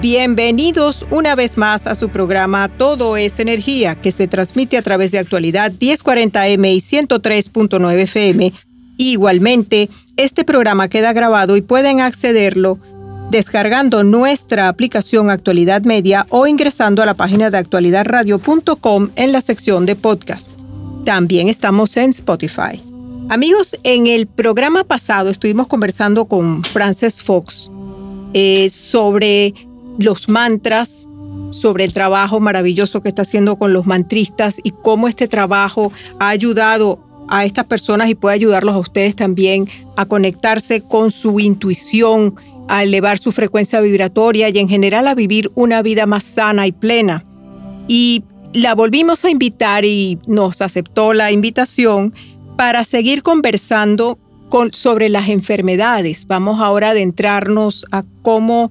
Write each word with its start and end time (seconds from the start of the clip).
bienvenidos 0.00 1.04
una 1.10 1.34
vez 1.34 1.56
más 1.58 1.86
a 1.86 1.94
su 1.94 2.08
programa 2.08 2.68
Todo 2.68 3.16
es 3.16 3.38
Energía, 3.38 3.94
que 3.94 4.12
se 4.12 4.28
transmite 4.28 4.76
a 4.76 4.82
través 4.82 5.12
de 5.12 5.18
actualidad 5.18 5.72
1040M 5.72 6.74
y 6.74 6.78
103.9 6.78 7.98
FM. 8.00 8.52
igualmente, 8.96 9.88
este 10.16 10.44
programa 10.44 10.88
queda 10.88 11.12
grabado 11.12 11.56
y 11.56 11.60
pueden 11.60 12.00
accederlo 12.00 12.78
descargando 13.30 14.04
nuestra 14.04 14.68
aplicación 14.68 15.30
Actualidad 15.30 15.82
Media 15.82 16.26
o 16.28 16.46
ingresando 16.46 17.02
a 17.02 17.06
la 17.06 17.14
página 17.14 17.50
de 17.50 17.58
actualidadradio.com 17.58 19.10
en 19.16 19.32
la 19.32 19.40
sección 19.40 19.86
de 19.86 19.96
podcast. 19.96 20.52
También 21.04 21.48
estamos 21.48 21.96
en 21.96 22.10
Spotify. 22.10 22.80
Amigos, 23.28 23.78
en 23.82 24.06
el 24.06 24.26
programa 24.26 24.84
pasado 24.84 25.30
estuvimos 25.30 25.66
conversando 25.66 26.26
con 26.26 26.62
Frances 26.64 27.22
Fox 27.22 27.70
eh, 28.34 28.68
sobre 28.70 29.54
los 29.98 30.28
mantras, 30.28 31.06
sobre 31.50 31.84
el 31.84 31.92
trabajo 31.92 32.40
maravilloso 32.40 33.02
que 33.02 33.08
está 33.10 33.22
haciendo 33.22 33.56
con 33.56 33.72
los 33.72 33.86
mantristas 33.86 34.56
y 34.62 34.70
cómo 34.70 35.08
este 35.08 35.28
trabajo 35.28 35.92
ha 36.18 36.30
ayudado 36.30 36.98
a 37.28 37.44
estas 37.44 37.66
personas 37.66 38.10
y 38.10 38.14
puede 38.14 38.34
ayudarlos 38.34 38.74
a 38.74 38.78
ustedes 38.78 39.14
también 39.14 39.68
a 39.96 40.06
conectarse 40.06 40.82
con 40.82 41.10
su 41.10 41.40
intuición, 41.40 42.34
a 42.68 42.82
elevar 42.82 43.18
su 43.18 43.32
frecuencia 43.32 43.80
vibratoria 43.80 44.48
y 44.48 44.58
en 44.58 44.68
general 44.68 45.06
a 45.06 45.14
vivir 45.14 45.50
una 45.54 45.82
vida 45.82 46.06
más 46.06 46.24
sana 46.24 46.66
y 46.66 46.72
plena. 46.72 47.24
Y 47.86 48.24
la 48.52 48.74
volvimos 48.74 49.24
a 49.24 49.30
invitar 49.30 49.84
y 49.84 50.18
nos 50.26 50.62
aceptó 50.62 51.12
la 51.12 51.32
invitación 51.32 52.14
para 52.56 52.84
seguir 52.84 53.22
conversando 53.22 54.18
sobre 54.72 55.08
las 55.08 55.30
enfermedades. 55.30 56.26
Vamos 56.26 56.60
ahora 56.60 56.88
a 56.88 56.90
adentrarnos 56.90 57.86
a 57.90 58.04
cómo 58.20 58.70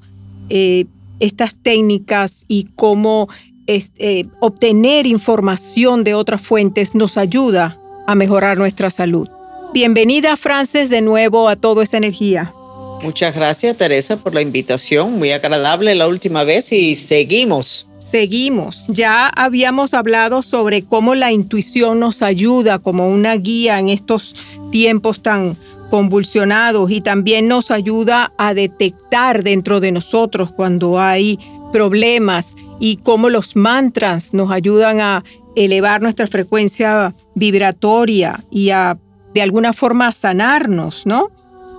eh, 0.49 0.85
estas 1.21 1.55
técnicas 1.55 2.43
y 2.47 2.67
cómo 2.75 3.29
eh, 3.67 4.25
obtener 4.41 5.07
información 5.07 6.03
de 6.03 6.13
otras 6.13 6.41
fuentes 6.41 6.93
nos 6.95 7.17
ayuda 7.17 7.79
a 8.07 8.15
mejorar 8.15 8.57
nuestra 8.57 8.89
salud. 8.89 9.29
Bienvenida, 9.73 10.35
Frances, 10.35 10.89
de 10.89 10.99
nuevo 10.99 11.47
a 11.47 11.55
Todo 11.55 11.81
esa 11.81 11.95
Energía. 11.95 12.53
Muchas 13.03 13.33
gracias, 13.33 13.77
Teresa, 13.77 14.17
por 14.17 14.33
la 14.33 14.41
invitación. 14.41 15.17
Muy 15.17 15.31
agradable 15.31 15.95
la 15.95 16.07
última 16.07 16.43
vez 16.43 16.71
y 16.71 16.95
seguimos. 16.95 17.87
Seguimos. 17.97 18.85
Ya 18.87 19.27
habíamos 19.27 19.93
hablado 19.93 20.41
sobre 20.41 20.83
cómo 20.83 21.15
la 21.15 21.31
intuición 21.31 21.99
nos 21.99 22.21
ayuda 22.21 22.79
como 22.79 23.07
una 23.07 23.35
guía 23.35 23.79
en 23.79 23.89
estos 23.89 24.35
tiempos 24.71 25.23
tan 25.23 25.55
convulsionados 25.91 26.89
y 26.89 27.01
también 27.01 27.49
nos 27.49 27.69
ayuda 27.69 28.31
a 28.37 28.53
detectar 28.53 29.43
dentro 29.43 29.81
de 29.81 29.91
nosotros 29.91 30.53
cuando 30.53 31.01
hay 31.01 31.37
problemas 31.73 32.55
y 32.79 32.95
cómo 32.95 33.29
los 33.29 33.57
mantras 33.57 34.33
nos 34.33 34.51
ayudan 34.51 35.01
a 35.01 35.25
elevar 35.57 36.01
nuestra 36.01 36.27
frecuencia 36.27 37.13
vibratoria 37.35 38.41
y 38.49 38.69
a 38.69 38.97
de 39.33 39.41
alguna 39.41 39.73
forma 39.73 40.13
sanarnos, 40.13 41.05
¿no? 41.05 41.29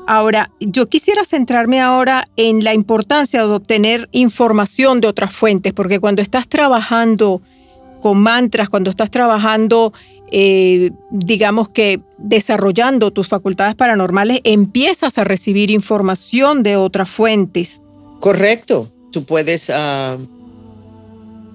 Ahora, 0.07 0.51
yo 0.61 0.87
quisiera 0.89 1.25
centrarme 1.25 1.81
ahora 1.81 2.29
en 2.37 2.65
la 2.65 2.75
importancia 2.75 3.41
de 3.41 3.51
obtener 3.51 4.11
información 4.13 5.01
de 5.01 5.09
otras 5.09 5.33
fuentes, 5.33 5.73
porque 5.73 6.01
cuando 6.01 6.21
estás 6.21 6.49
trabajando 6.49 7.41
con 8.03 8.19
mantras, 8.19 8.69
cuando 8.69 8.91
estás 8.91 9.11
trabajando 9.11 9.95
eh, 10.35 10.93
digamos 11.11 11.69
que 11.69 12.01
desarrollando 12.17 13.11
tus 13.11 13.29
facultades 13.29 13.75
paranormales, 13.75 14.41
empiezas 14.45 15.19
a 15.19 15.25
recibir 15.25 15.71
información 15.71 16.63
de 16.63 16.77
otras 16.77 17.11
fuentes. 17.11 17.83
Correcto. 18.19 18.91
Tú 19.11 19.25
puedes 19.25 19.69
ah, 19.69 20.17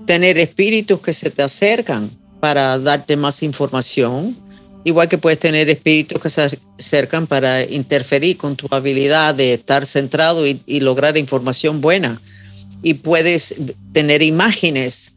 tener 0.05 0.37
espíritus 0.37 0.99
que 0.99 1.13
se 1.13 1.31
te 1.31 1.41
acercan 1.41 2.11
para 2.39 2.77
darte 2.77 3.17
más 3.17 3.41
información. 3.41 4.37
Igual 4.83 5.09
que 5.09 5.17
puedes 5.17 5.39
tener 5.39 5.67
espíritus 5.71 6.21
que 6.21 6.29
se 6.29 6.59
acercan 6.77 7.25
para 7.25 7.63
interferir 7.63 8.37
con 8.37 8.55
tu 8.55 8.67
habilidad 8.69 9.33
de 9.33 9.55
estar 9.55 9.87
centrado 9.87 10.45
y, 10.45 10.61
y 10.67 10.81
lograr 10.81 11.17
información 11.17 11.81
buena. 11.81 12.21
Y 12.83 12.93
puedes 12.93 13.55
tener 13.91 14.21
imágenes 14.21 15.13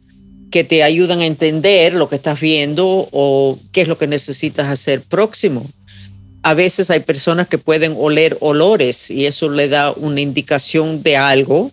que 0.51 0.63
te 0.63 0.83
ayudan 0.83 1.21
a 1.21 1.25
entender 1.25 1.93
lo 1.93 2.09
que 2.09 2.17
estás 2.17 2.39
viendo 2.39 3.07
o 3.11 3.57
qué 3.71 3.81
es 3.81 3.87
lo 3.87 3.97
que 3.97 4.07
necesitas 4.07 4.67
hacer 4.67 5.01
próximo. 5.01 5.65
A 6.43 6.53
veces 6.53 6.91
hay 6.91 6.99
personas 6.99 7.47
que 7.47 7.57
pueden 7.57 7.95
oler 7.97 8.37
olores 8.41 9.09
y 9.09 9.25
eso 9.25 9.49
le 9.49 9.69
da 9.69 9.91
una 9.93 10.21
indicación 10.21 11.01
de 11.03 11.17
algo. 11.17 11.71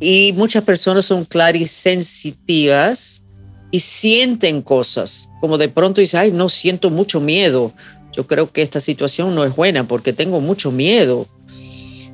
Y 0.00 0.32
muchas 0.34 0.64
personas 0.64 1.04
son 1.04 1.26
clarisensitivas 1.26 3.22
y 3.70 3.80
sienten 3.80 4.62
cosas, 4.62 5.28
como 5.40 5.58
de 5.58 5.68
pronto 5.68 6.00
dice, 6.00 6.16
ay, 6.16 6.32
no 6.32 6.48
siento 6.48 6.90
mucho 6.90 7.20
miedo. 7.20 7.72
Yo 8.12 8.26
creo 8.26 8.50
que 8.50 8.62
esta 8.62 8.80
situación 8.80 9.34
no 9.34 9.44
es 9.44 9.54
buena 9.54 9.86
porque 9.86 10.12
tengo 10.12 10.40
mucho 10.40 10.72
miedo. 10.72 11.28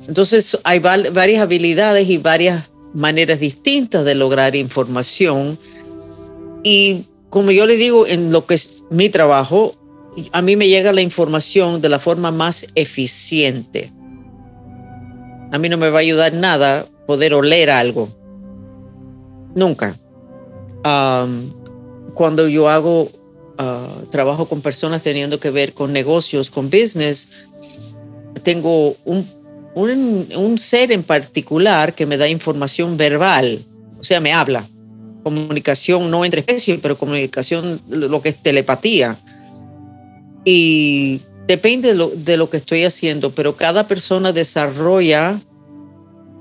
Entonces 0.07 0.57
hay 0.63 0.79
varias 0.79 1.41
habilidades 1.41 2.09
y 2.09 2.17
varias 2.17 2.65
maneras 2.93 3.39
distintas 3.39 4.03
de 4.05 4.15
lograr 4.15 4.55
información 4.55 5.57
y 6.63 7.05
como 7.29 7.51
yo 7.51 7.65
le 7.65 7.75
digo 7.75 8.07
en 8.07 8.31
lo 8.31 8.45
que 8.45 8.55
es 8.55 8.83
mi 8.89 9.09
trabajo, 9.09 9.75
a 10.31 10.41
mí 10.41 10.55
me 10.55 10.67
llega 10.67 10.93
la 10.93 11.01
información 11.01 11.81
de 11.81 11.89
la 11.89 11.99
forma 11.99 12.31
más 12.31 12.67
eficiente. 12.75 13.91
A 15.51 15.59
mí 15.59 15.69
no 15.69 15.77
me 15.77 15.89
va 15.89 15.99
a 15.99 16.01
ayudar 16.01 16.33
nada 16.33 16.85
poder 17.05 17.33
oler 17.33 17.69
algo. 17.69 18.09
Nunca. 19.55 19.97
cuando 22.13 22.47
yo 22.47 22.69
hago 22.69 23.09
ah, 23.57 23.87
trabajo 24.09 24.47
con 24.47 24.61
personas 24.61 25.01
teniendo 25.01 25.39
que 25.39 25.51
ver 25.51 25.73
con 25.73 25.91
negocios, 25.91 26.49
con 26.49 26.69
business, 26.69 27.29
tengo 28.43 28.95
un, 29.03 29.27
un 29.75 30.57
ser 30.57 30.91
en 30.91 31.03
particular 31.03 31.93
que 31.93 32.05
me 32.05 32.17
da 32.17 32.27
información 32.29 32.97
verbal, 32.97 33.59
o 33.99 34.03
sea, 34.03 34.21
me 34.21 34.31
habla 34.31 34.65
comunicación 35.27 36.09
no 36.09 36.23
entre 36.23 36.39
especies, 36.39 36.79
pero 36.81 36.97
comunicación, 36.97 37.81
lo 37.89 38.21
que 38.21 38.29
es 38.29 38.37
telepatía. 38.37 39.17
Y 40.45 41.19
depende 41.47 41.89
de 41.89 41.95
lo, 41.95 42.07
de 42.07 42.37
lo 42.37 42.49
que 42.49 42.55
estoy 42.55 42.85
haciendo, 42.85 43.31
pero 43.31 43.57
cada 43.57 43.89
persona 43.89 44.31
desarrolla 44.31 45.41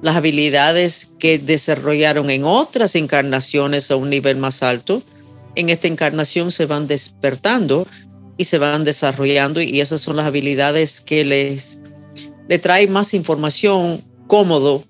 las 0.02 0.14
habilidades 0.14 1.08
que 1.18 1.38
desarrollaron 1.38 2.30
en 2.30 2.44
otras 2.44 2.94
encarnaciones 2.94 3.90
a 3.90 3.96
un 3.96 4.08
nivel 4.08 4.36
más 4.36 4.62
alto. 4.62 5.02
En 5.56 5.68
esta 5.68 5.88
encarnación 5.88 6.52
se 6.52 6.66
van 6.66 6.86
despertando 6.86 7.88
y 8.36 8.44
se 8.44 8.58
van 8.58 8.84
desarrollando 8.84 9.60
y 9.60 9.80
esas 9.80 10.00
son 10.00 10.14
las 10.14 10.26
habilidades 10.26 11.00
que 11.00 11.24
les 11.24 11.78
le 12.48 12.60
trae 12.60 12.86
más 12.86 13.14
información 13.14 14.04
cómodo 14.28 14.84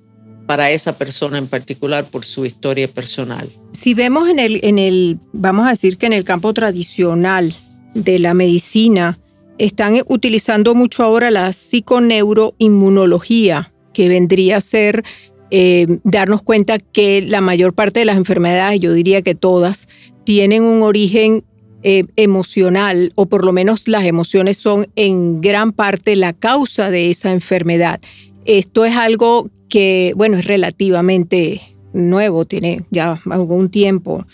para 0.46 0.70
esa 0.70 0.96
persona 0.96 1.38
en 1.38 1.48
particular 1.48 2.04
por 2.04 2.24
su 2.24 2.46
historia 2.46 2.88
personal. 2.88 3.48
Si 3.72 3.94
vemos 3.94 4.28
en 4.28 4.38
el, 4.38 4.60
en 4.62 4.78
el, 4.78 5.18
vamos 5.32 5.66
a 5.66 5.70
decir 5.70 5.98
que 5.98 6.06
en 6.06 6.12
el 6.12 6.24
campo 6.24 6.54
tradicional 6.54 7.52
de 7.94 8.18
la 8.18 8.34
medicina, 8.34 9.18
están 9.58 10.00
utilizando 10.08 10.74
mucho 10.74 11.02
ahora 11.02 11.30
la 11.30 11.52
psiconeuroinmunología, 11.52 13.72
que 13.92 14.08
vendría 14.08 14.58
a 14.58 14.60
ser 14.60 15.02
eh, 15.50 15.86
darnos 16.04 16.42
cuenta 16.42 16.78
que 16.78 17.22
la 17.22 17.40
mayor 17.40 17.72
parte 17.72 18.00
de 18.00 18.06
las 18.06 18.16
enfermedades, 18.16 18.80
yo 18.80 18.92
diría 18.92 19.22
que 19.22 19.34
todas, 19.34 19.88
tienen 20.24 20.62
un 20.62 20.82
origen 20.82 21.44
eh, 21.82 22.04
emocional 22.16 23.12
o 23.14 23.26
por 23.26 23.44
lo 23.44 23.52
menos 23.52 23.88
las 23.88 24.04
emociones 24.04 24.56
son 24.56 24.88
en 24.96 25.40
gran 25.40 25.72
parte 25.72 26.16
la 26.16 26.32
causa 26.32 26.90
de 26.90 27.10
esa 27.10 27.30
enfermedad. 27.30 28.00
Esto 28.44 28.84
es 28.84 28.96
algo 28.96 29.50
que, 29.68 30.12
bueno, 30.16 30.38
es 30.38 30.46
relativamente 30.46 31.76
nuevo, 31.92 32.44
tiene 32.44 32.84
ya 32.90 33.20
algún 33.30 33.70
tiempo. 33.70 34.24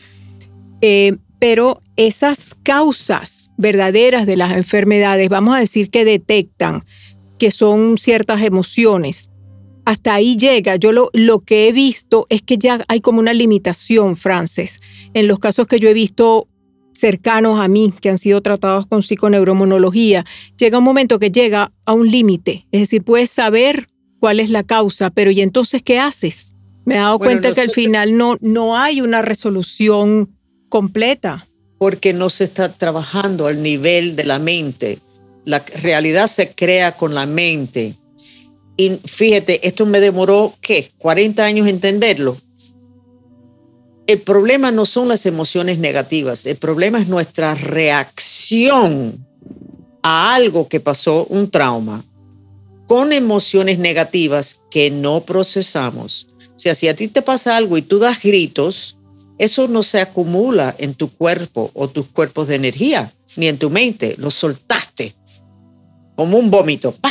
Eh, 0.81 1.17
pero 1.38 1.81
esas 1.96 2.55
causas 2.62 3.50
verdaderas 3.56 4.26
de 4.26 4.37
las 4.37 4.52
enfermedades, 4.52 5.29
vamos 5.29 5.56
a 5.56 5.61
decir 5.61 5.90
que 5.90 6.05
detectan 6.05 6.84
que 7.38 7.50
son 7.50 7.99
ciertas 7.99 8.43
emociones. 8.43 9.31
Hasta 9.84 10.14
ahí 10.14 10.37
llega. 10.37 10.76
Yo 10.76 10.93
lo, 10.93 11.11
lo 11.12 11.40
que 11.40 11.67
he 11.67 11.73
visto 11.73 12.26
es 12.29 12.43
que 12.43 12.56
ya 12.56 12.84
hay 12.87 13.00
como 13.00 13.19
una 13.19 13.32
limitación, 13.32 14.17
Frances. 14.17 14.79
En 15.14 15.26
los 15.26 15.40
casos 15.40 15.67
que 15.67 15.81
yo 15.81 15.88
he 15.88 15.94
visto 15.94 16.49
cercanos 16.93 17.58
a 17.58 17.67
mí, 17.67 17.93
que 18.00 18.11
han 18.11 18.19
sido 18.19 18.40
tratados 18.43 18.87
con 18.87 19.02
psiconeuromonología, 19.02 20.25
llega 20.56 20.79
un 20.79 20.84
momento 20.84 21.19
que 21.19 21.32
llega 21.32 21.73
a 21.84 21.93
un 21.93 22.08
límite. 22.08 22.69
Es 22.70 22.82
decir, 22.82 23.02
puedes 23.02 23.31
saber 23.31 23.88
cuál 24.22 24.38
es 24.38 24.50
la 24.50 24.62
causa, 24.62 25.10
pero 25.10 25.32
¿y 25.32 25.40
entonces 25.40 25.82
qué 25.82 25.98
haces? 25.98 26.54
Me 26.84 26.94
he 26.94 26.98
dado 26.98 27.19
cuenta 27.19 27.52
que 27.54 27.60
al 27.60 27.70
final 27.70 28.16
no, 28.16 28.36
no 28.40 28.78
hay 28.78 29.00
una 29.00 29.20
resolución 29.20 30.38
completa. 30.69 31.44
Porque 31.76 32.12
no 32.12 32.30
se 32.30 32.44
está 32.44 32.72
trabajando 32.72 33.48
al 33.48 33.64
nivel 33.64 34.14
de 34.14 34.22
la 34.22 34.38
mente. 34.38 35.00
La 35.44 35.64
realidad 35.82 36.28
se 36.28 36.54
crea 36.54 36.92
con 36.92 37.16
la 37.16 37.26
mente. 37.26 37.96
Y 38.76 38.90
fíjate, 39.04 39.66
esto 39.66 39.86
me 39.86 39.98
demoró, 39.98 40.54
¿qué? 40.60 40.92
40 40.98 41.44
años 41.44 41.66
entenderlo. 41.66 42.36
El 44.06 44.20
problema 44.20 44.70
no 44.70 44.86
son 44.86 45.08
las 45.08 45.26
emociones 45.26 45.78
negativas, 45.78 46.46
el 46.46 46.58
problema 46.58 47.00
es 47.00 47.08
nuestra 47.08 47.56
reacción 47.56 49.26
a 50.00 50.32
algo 50.32 50.69
que 50.69 50.78
pasó, 50.78 51.26
un 51.28 51.50
trauma, 51.50 52.04
con 52.92 53.14
emociones 53.14 53.78
negativas 53.78 54.60
que 54.70 54.90
no 54.90 55.22
procesamos. 55.22 56.26
O 56.54 56.58
sea, 56.58 56.74
si 56.74 56.88
a 56.88 56.94
ti 56.94 57.08
te 57.08 57.22
pasa 57.22 57.56
algo 57.56 57.78
y 57.78 57.80
tú 57.80 57.98
das 57.98 58.22
gritos, 58.22 58.98
eso 59.38 59.66
no 59.66 59.82
se 59.82 59.98
acumula 59.98 60.74
en 60.76 60.92
tu 60.92 61.08
cuerpo 61.08 61.70
o 61.72 61.88
tus 61.88 62.08
cuerpos 62.08 62.48
de 62.48 62.56
energía, 62.56 63.10
ni 63.36 63.46
en 63.46 63.56
tu 63.56 63.70
mente, 63.70 64.14
lo 64.18 64.30
soltaste 64.30 65.14
como 66.16 66.36
un 66.36 66.50
vómito. 66.50 66.92
¡Pah! 66.92 67.08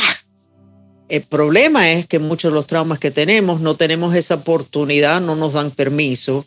El 1.08 1.22
problema 1.22 1.90
es 1.90 2.06
que 2.06 2.20
muchos 2.20 2.52
de 2.52 2.54
los 2.54 2.68
traumas 2.68 3.00
que 3.00 3.10
tenemos 3.10 3.60
no 3.60 3.74
tenemos 3.74 4.14
esa 4.14 4.36
oportunidad, 4.36 5.20
no 5.20 5.34
nos 5.34 5.54
dan 5.54 5.72
permiso. 5.72 6.46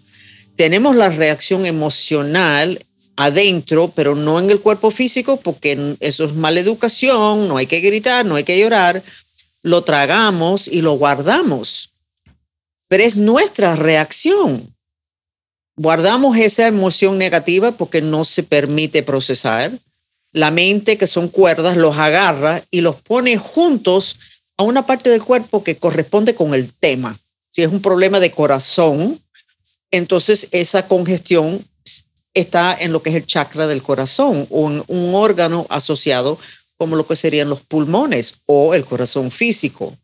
Tenemos 0.55 0.95
la 0.95 1.09
reacción 1.09 1.65
emocional 1.65 2.79
adentro, 3.17 3.91
pero 3.93 4.15
no 4.15 4.39
en 4.39 4.49
el 4.49 4.61
cuerpo 4.61 4.91
físico, 4.91 5.41
porque 5.41 5.97
eso 5.99 6.23
es 6.23 6.35
mala 6.35 6.61
educación, 6.61 7.49
no 7.49 7.57
hay 7.57 7.65
que 7.65 7.81
gritar, 7.81 8.25
no 8.25 8.35
hay 8.35 8.45
que 8.45 8.57
llorar. 8.57 9.03
Lo 9.65 9.83
tragamos 9.83 10.67
y 10.67 10.83
lo 10.83 10.93
guardamos. 10.93 11.89
Pero 12.87 13.01
es 13.01 13.17
nuestra 13.17 13.75
reacción. 13.75 14.71
Guardamos 15.75 16.37
esa 16.37 16.67
emoción 16.67 17.17
negativa 17.17 17.71
porque 17.71 17.99
no 17.99 18.25
se 18.25 18.43
permite 18.43 19.01
procesar. 19.01 19.71
La 20.31 20.51
mente, 20.51 20.99
que 20.99 21.07
son 21.07 21.29
cuerdas, 21.29 21.77
los 21.77 21.97
agarra 21.97 22.63
y 22.69 22.81
los 22.81 22.97
pone 22.97 23.39
juntos 23.39 24.19
a 24.55 24.61
una 24.61 24.85
parte 24.85 25.09
del 25.09 25.23
cuerpo 25.23 25.63
que 25.63 25.77
corresponde 25.77 26.35
con 26.35 26.53
el 26.53 26.71
tema. 26.71 27.17
Si 27.49 27.63
es 27.63 27.69
un 27.69 27.81
problema 27.81 28.19
de 28.19 28.29
corazón, 28.29 29.19
entonces 29.89 30.47
esa 30.51 30.87
congestión 30.87 31.65
está 32.35 32.77
en 32.79 32.91
lo 32.91 33.01
que 33.01 33.09
es 33.09 33.15
el 33.15 33.25
chakra 33.25 33.65
del 33.65 33.81
corazón 33.81 34.45
o 34.51 34.69
en 34.69 34.83
un 34.85 35.15
órgano 35.15 35.65
asociado 35.71 36.37
como 36.77 36.95
lo 36.95 37.07
que 37.07 37.15
serían 37.15 37.49
los 37.49 37.61
pulmones 37.61 38.35
o 38.45 38.73
el 38.73 38.85
corazón 38.85 39.31
físico. 39.31 39.97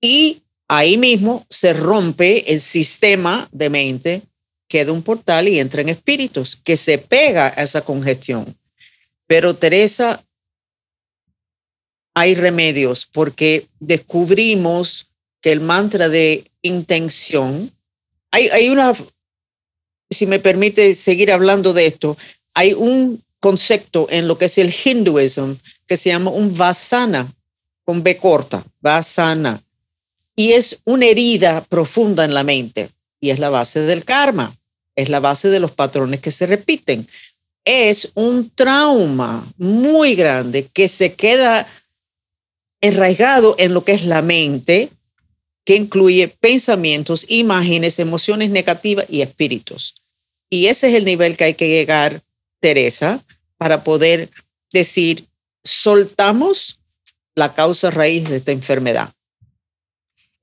Y 0.00 0.42
ahí 0.68 0.98
mismo 0.98 1.46
se 1.50 1.72
rompe 1.72 2.52
el 2.52 2.60
sistema 2.60 3.48
de 3.52 3.70
mente, 3.70 4.22
queda 4.68 4.92
un 4.92 5.02
portal 5.02 5.48
y 5.48 5.58
entra 5.58 5.82
en 5.82 5.88
espíritus 5.88 6.56
que 6.56 6.76
se 6.76 6.98
pega 6.98 7.52
a 7.56 7.62
esa 7.62 7.82
congestión. 7.82 8.56
Pero 9.26 9.54
Teresa, 9.54 10.24
hay 12.14 12.34
remedios 12.34 13.06
porque 13.06 13.66
descubrimos 13.80 15.08
que 15.40 15.52
el 15.52 15.60
mantra 15.60 16.08
de 16.08 16.44
intención, 16.62 17.70
hay, 18.30 18.48
hay 18.48 18.68
una, 18.70 18.94
si 20.10 20.26
me 20.26 20.38
permite 20.38 20.94
seguir 20.94 21.30
hablando 21.32 21.72
de 21.72 21.86
esto, 21.86 22.16
hay 22.54 22.72
un 22.72 23.22
concepto 23.40 24.06
en 24.10 24.26
lo 24.26 24.38
que 24.38 24.46
es 24.46 24.56
el 24.58 24.74
hinduismo 24.84 25.56
que 25.86 25.96
se 25.96 26.10
llama 26.10 26.30
un 26.30 26.56
vasana, 26.56 27.32
con 27.84 28.02
B 28.02 28.16
corta, 28.16 28.64
vasana, 28.80 29.62
y 30.36 30.52
es 30.52 30.80
una 30.84 31.06
herida 31.06 31.62
profunda 31.64 32.24
en 32.24 32.34
la 32.34 32.42
mente 32.42 32.90
y 33.20 33.30
es 33.30 33.38
la 33.38 33.50
base 33.50 33.80
del 33.80 34.04
karma, 34.04 34.54
es 34.96 35.08
la 35.08 35.20
base 35.20 35.48
de 35.48 35.60
los 35.60 35.72
patrones 35.72 36.20
que 36.20 36.30
se 36.30 36.46
repiten. 36.46 37.06
Es 37.64 38.12
un 38.14 38.50
trauma 38.50 39.46
muy 39.56 40.14
grande 40.14 40.66
que 40.72 40.88
se 40.88 41.14
queda 41.14 41.66
enraigado 42.80 43.54
en 43.58 43.72
lo 43.72 43.84
que 43.84 43.92
es 43.92 44.04
la 44.04 44.20
mente, 44.20 44.90
que 45.64 45.76
incluye 45.76 46.28
pensamientos, 46.28 47.24
imágenes, 47.28 47.98
emociones 47.98 48.50
negativas 48.50 49.06
y 49.08 49.22
espíritus. 49.22 49.94
Y 50.50 50.66
ese 50.66 50.90
es 50.90 50.94
el 50.94 51.06
nivel 51.06 51.36
que 51.36 51.44
hay 51.44 51.54
que 51.54 51.68
llegar, 51.68 52.20
Teresa, 52.60 53.24
para 53.56 53.82
poder 53.82 54.28
decir, 54.70 55.24
soltamos 55.64 56.80
la 57.34 57.54
causa 57.54 57.90
raíz 57.90 58.28
de 58.28 58.36
esta 58.36 58.52
enfermedad. 58.52 59.12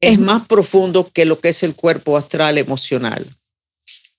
Es 0.02 0.20
más 0.20 0.48
profundo 0.48 1.10
que 1.14 1.26
lo 1.26 1.40
que 1.40 1.50
es 1.50 1.64
el 1.64 1.76
cuerpo 1.76 2.18
astral 2.18 2.58
emocional. 2.58 3.26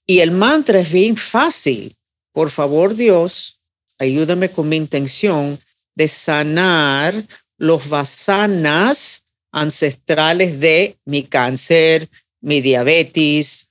Y 0.07 0.21
el 0.21 0.31
mantra 0.31 0.81
es 0.81 0.93
bien 0.93 1.17
fácil. 1.17 1.97
Por 2.33 2.51
favor, 2.51 2.95
Dios, 2.95 3.61
ayúdame 3.99 4.51
con 4.51 4.69
mi 4.69 4.77
intención 4.77 5.59
de 5.95 6.09
sanar 6.09 7.15
los 7.59 7.89
vasanas 7.89 9.25
ancestrales 9.53 10.59
de 10.59 10.97
mi 11.05 11.25
cáncer, 11.25 12.09
mi 12.41 12.61
diabetes, 12.61 13.69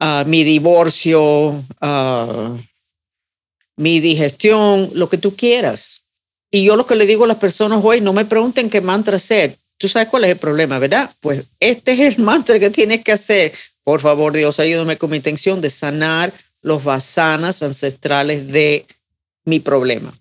ah, 0.00 0.24
mi 0.26 0.42
divorcio, 0.42 1.62
ah, 1.80 2.56
mi 3.76 4.00
digestión, 4.00 4.90
lo 4.94 5.08
que 5.08 5.18
tú 5.18 5.36
quieras. 5.36 6.01
Y 6.54 6.64
yo 6.64 6.76
lo 6.76 6.86
que 6.86 6.94
le 6.96 7.06
digo 7.06 7.24
a 7.24 7.28
las 7.28 7.38
personas 7.38 7.80
hoy, 7.82 8.02
no 8.02 8.12
me 8.12 8.26
pregunten 8.26 8.68
qué 8.68 8.82
mantra 8.82 9.16
hacer. 9.16 9.58
Tú 9.78 9.88
sabes 9.88 10.08
cuál 10.08 10.24
es 10.24 10.30
el 10.30 10.36
problema, 10.36 10.78
¿verdad? 10.78 11.10
Pues 11.18 11.46
este 11.58 11.94
es 11.94 12.00
el 12.00 12.18
mantra 12.22 12.60
que 12.60 12.68
tienes 12.68 13.02
que 13.02 13.10
hacer. 13.10 13.52
Por 13.82 14.00
favor, 14.00 14.34
Dios, 14.34 14.60
ayúdame 14.60 14.98
con 14.98 15.10
mi 15.10 15.16
intención 15.16 15.62
de 15.62 15.70
sanar 15.70 16.32
los 16.60 16.84
vasanas 16.84 17.62
ancestrales 17.62 18.46
de 18.48 18.86
mi 19.46 19.60
problema. 19.60 20.12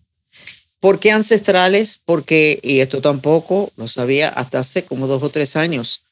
¿Por 0.80 1.00
qué 1.00 1.12
ancestrales? 1.12 2.02
Porque, 2.04 2.60
y 2.64 2.80
esto 2.80 3.02
tampoco 3.02 3.72
lo 3.76 3.90
sabía 3.90 4.30
hasta 4.30 4.60
hace 4.60 4.86
como 4.86 5.08
dos 5.08 5.22
o 5.22 5.30
tres 5.30 5.58
años, 5.58 6.06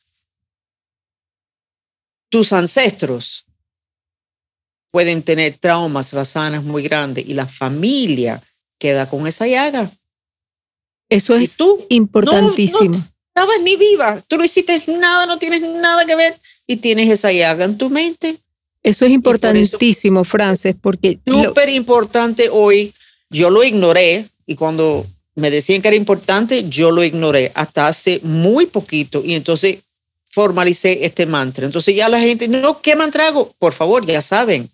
tus 2.29 2.53
ancestros 2.53 3.45
pueden 4.91 5.23
tener 5.23 5.57
traumas 5.57 6.13
vasanas 6.13 6.63
muy 6.63 6.83
grandes 6.83 7.25
y 7.25 7.33
la 7.33 7.47
familia 7.47 8.43
queda 8.77 9.09
con 9.09 9.25
esa 9.25 9.47
llaga. 9.47 9.91
Eso 11.09 11.35
es 11.35 11.57
tú, 11.57 11.85
importantísimo. 11.89 12.95
No, 12.95 13.11
estabas 13.27 13.61
ni 13.61 13.75
viva, 13.75 14.23
tú 14.27 14.37
no 14.37 14.43
hiciste 14.43 14.81
nada, 14.87 15.25
no 15.25 15.37
tienes 15.37 15.61
nada 15.61 16.05
que 16.05 16.15
ver 16.15 16.39
y 16.67 16.77
tienes 16.77 17.09
esa 17.09 17.31
llaga 17.31 17.65
en 17.65 17.77
tu 17.77 17.89
mente. 17.89 18.37
Eso 18.83 19.05
es 19.05 19.11
importantísimo, 19.11 20.23
Frances, 20.23 20.75
porque... 20.79 21.19
Súper 21.25 21.69
importante 21.69 22.49
hoy. 22.51 22.93
Yo 23.29 23.49
lo 23.49 23.63
ignoré 23.63 24.27
y 24.45 24.55
cuando 24.55 25.05
me 25.35 25.51
decían 25.51 25.81
que 25.81 25.89
era 25.89 25.97
importante, 25.97 26.67
yo 26.69 26.91
lo 26.91 27.03
ignoré 27.03 27.51
hasta 27.55 27.87
hace 27.87 28.19
muy 28.23 28.65
poquito 28.65 29.21
y 29.23 29.33
entonces 29.33 29.79
formalicé 30.29 31.05
este 31.05 31.25
mantra. 31.25 31.65
Entonces 31.65 31.95
ya 31.95 32.09
la 32.09 32.19
gente, 32.19 32.47
no, 32.47 32.81
¿qué 32.81 32.95
mantra 32.95 33.27
hago? 33.27 33.53
Por 33.59 33.73
favor, 33.73 34.05
ya 34.05 34.21
saben, 34.21 34.69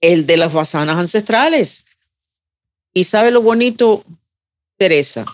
el 0.00 0.26
de 0.26 0.36
las 0.36 0.52
vasanas 0.52 0.96
ancestrales. 0.96 1.84
Y 2.92 3.04
sabe 3.04 3.30
lo 3.30 3.42
bonito, 3.42 4.04
Teresa, 4.76 5.24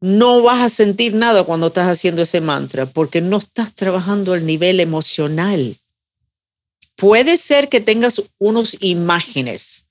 no 0.00 0.42
vas 0.42 0.62
a 0.62 0.68
sentir 0.68 1.14
nada 1.14 1.44
cuando 1.44 1.68
estás 1.68 1.88
haciendo 1.88 2.22
ese 2.22 2.40
mantra 2.40 2.86
porque 2.86 3.20
no 3.20 3.38
estás 3.38 3.74
trabajando 3.74 4.32
al 4.32 4.46
nivel 4.46 4.80
emocional. 4.80 5.76
Puede 6.96 7.36
ser 7.36 7.68
que 7.68 7.80
tengas 7.80 8.22
unas 8.38 8.76
imágenes 8.80 9.84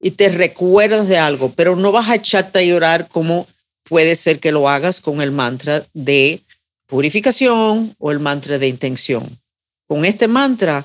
y 0.00 0.12
te 0.12 0.28
recuerdas 0.28 1.08
de 1.08 1.18
algo, 1.18 1.52
pero 1.52 1.76
no 1.76 1.92
vas 1.92 2.08
a 2.08 2.16
echarte 2.16 2.60
a 2.60 2.62
llorar 2.62 3.08
como 3.08 3.46
puede 3.82 4.16
ser 4.16 4.40
que 4.40 4.52
lo 4.52 4.68
hagas 4.68 5.00
con 5.00 5.20
el 5.20 5.32
mantra 5.32 5.84
de 5.92 6.42
purificación 6.86 7.94
o 7.98 8.10
el 8.12 8.20
mantra 8.20 8.58
de 8.58 8.68
intención. 8.68 9.40
Con 9.86 10.04
este 10.04 10.28
mantra 10.28 10.84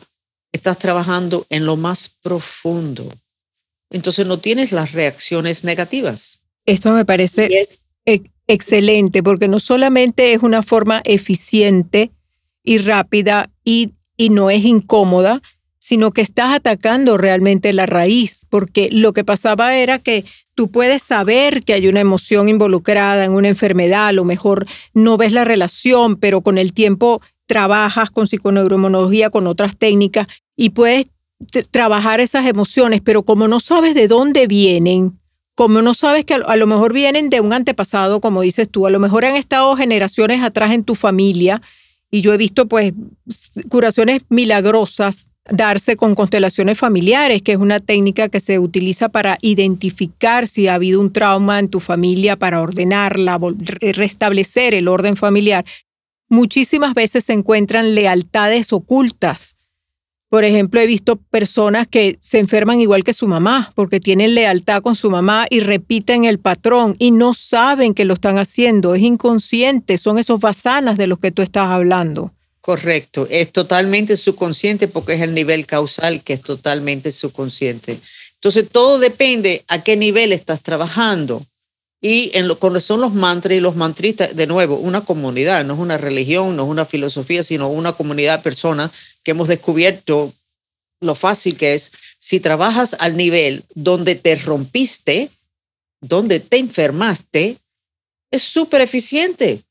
estás 0.51 0.77
trabajando 0.77 1.45
en 1.49 1.65
lo 1.65 1.77
más 1.77 2.09
profundo. 2.21 3.11
Entonces 3.89 4.25
no 4.25 4.39
tienes 4.39 4.71
las 4.71 4.93
reacciones 4.93 5.63
negativas. 5.63 6.39
Esto 6.65 6.91
me 6.91 7.05
parece 7.05 7.49
excelente 8.47 9.23
porque 9.23 9.47
no 9.47 9.59
solamente 9.59 10.33
es 10.33 10.43
una 10.43 10.63
forma 10.63 11.01
eficiente 11.05 12.11
y 12.63 12.77
rápida 12.77 13.49
y, 13.63 13.93
y 14.17 14.29
no 14.29 14.49
es 14.49 14.65
incómoda, 14.65 15.41
sino 15.79 16.11
que 16.11 16.21
estás 16.21 16.53
atacando 16.53 17.17
realmente 17.17 17.73
la 17.73 17.87
raíz, 17.87 18.45
porque 18.49 18.89
lo 18.91 19.13
que 19.13 19.23
pasaba 19.23 19.75
era 19.75 19.97
que 19.97 20.25
tú 20.53 20.69
puedes 20.69 21.01
saber 21.01 21.63
que 21.63 21.73
hay 21.73 21.87
una 21.87 22.01
emoción 22.01 22.47
involucrada 22.49 23.25
en 23.25 23.31
una 23.31 23.47
enfermedad, 23.47 24.07
a 24.07 24.13
lo 24.13 24.23
mejor 24.23 24.67
no 24.93 25.17
ves 25.17 25.33
la 25.33 25.43
relación, 25.43 26.17
pero 26.17 26.41
con 26.41 26.57
el 26.57 26.73
tiempo 26.73 27.19
trabajas 27.47 28.11
con 28.11 28.27
psiconeuromonología, 28.27 29.29
con 29.29 29.47
otras 29.47 29.75
técnicas 29.75 30.27
y 30.55 30.69
puedes 30.69 31.07
trabajar 31.71 32.19
esas 32.19 32.45
emociones, 32.45 33.01
pero 33.01 33.23
como 33.23 33.47
no 33.47 33.59
sabes 33.59 33.95
de 33.95 34.07
dónde 34.07 34.47
vienen, 34.47 35.19
como 35.55 35.81
no 35.81 35.93
sabes 35.93 36.25
que 36.25 36.33
a 36.33 36.55
lo 36.55 36.67
mejor 36.67 36.93
vienen 36.93 37.29
de 37.29 37.41
un 37.41 37.53
antepasado, 37.53 38.21
como 38.21 38.41
dices 38.41 38.69
tú, 38.69 38.87
a 38.87 38.89
lo 38.89 38.99
mejor 38.99 39.25
han 39.25 39.35
estado 39.35 39.75
generaciones 39.75 40.41
atrás 40.41 40.71
en 40.71 40.83
tu 40.83 40.95
familia, 40.95 41.61
y 42.09 42.21
yo 42.21 42.33
he 42.33 42.37
visto 42.37 42.67
pues 42.67 42.93
curaciones 43.69 44.21
milagrosas 44.29 45.29
darse 45.49 45.95
con 45.95 46.13
constelaciones 46.13 46.77
familiares, 46.77 47.41
que 47.41 47.53
es 47.53 47.57
una 47.57 47.79
técnica 47.79 48.29
que 48.29 48.39
se 48.39 48.59
utiliza 48.59 49.09
para 49.09 49.37
identificar 49.41 50.47
si 50.47 50.67
ha 50.67 50.75
habido 50.75 50.99
un 50.99 51.11
trauma 51.11 51.59
en 51.59 51.69
tu 51.69 51.79
familia, 51.79 52.37
para 52.37 52.61
ordenarla, 52.61 53.39
restablecer 53.93 54.73
el 54.73 54.87
orden 54.87 55.15
familiar. 55.15 55.65
Muchísimas 56.29 56.93
veces 56.93 57.25
se 57.25 57.33
encuentran 57.33 57.95
lealtades 57.95 58.71
ocultas. 58.71 59.55
Por 60.31 60.45
ejemplo, 60.45 60.79
he 60.79 60.87
visto 60.87 61.17
personas 61.17 61.89
que 61.89 62.15
se 62.21 62.39
enferman 62.39 62.79
igual 62.79 63.03
que 63.03 63.11
su 63.11 63.27
mamá, 63.27 63.69
porque 63.75 63.99
tienen 63.99 64.33
lealtad 64.33 64.81
con 64.81 64.95
su 64.95 65.11
mamá 65.11 65.45
y 65.49 65.59
repiten 65.59 66.23
el 66.23 66.39
patrón 66.39 66.95
y 66.99 67.11
no 67.11 67.33
saben 67.33 67.93
que 67.93 68.05
lo 68.05 68.13
están 68.13 68.37
haciendo. 68.37 68.95
Es 68.95 69.01
inconsciente, 69.01 69.97
son 69.97 70.17
esos 70.17 70.39
basanas 70.39 70.97
de 70.97 71.07
los 71.07 71.19
que 71.19 71.31
tú 71.31 71.41
estás 71.41 71.67
hablando. 71.69 72.31
Correcto, 72.61 73.27
es 73.29 73.51
totalmente 73.51 74.15
subconsciente 74.15 74.87
porque 74.87 75.15
es 75.15 75.21
el 75.21 75.33
nivel 75.33 75.65
causal 75.65 76.23
que 76.23 76.31
es 76.31 76.41
totalmente 76.41 77.11
subconsciente. 77.11 77.99
Entonces, 78.35 78.69
todo 78.71 78.99
depende 78.99 79.65
a 79.67 79.83
qué 79.83 79.97
nivel 79.97 80.31
estás 80.31 80.61
trabajando. 80.61 81.45
Y 82.01 82.31
en 82.33 82.47
lo 82.47 82.57
son 82.79 83.01
los 83.01 83.13
mantras 83.13 83.55
y 83.55 83.59
los 83.59 83.75
mantristas, 83.75 84.35
de 84.35 84.47
nuevo, 84.47 84.75
una 84.75 85.01
comunidad, 85.01 85.63
no 85.63 85.75
es 85.75 85.79
una 85.79 85.99
religión, 85.99 86.55
no 86.55 86.63
es 86.63 86.69
una 86.69 86.85
filosofía, 86.85 87.43
sino 87.43 87.69
una 87.69 87.93
comunidad 87.93 88.39
de 88.39 88.43
personas 88.43 88.91
que 89.23 89.31
hemos 89.31 89.47
descubierto 89.47 90.33
lo 90.99 91.13
fácil 91.13 91.57
que 91.57 91.75
es. 91.75 91.91
Si 92.19 92.39
trabajas 92.39 92.95
al 92.99 93.17
nivel 93.17 93.63
donde 93.75 94.15
te 94.15 94.35
rompiste, 94.35 95.29
donde 96.01 96.39
te 96.39 96.57
enfermaste, 96.57 97.57
es 98.31 98.41
súper 98.41 98.81
eficiente 98.81 99.63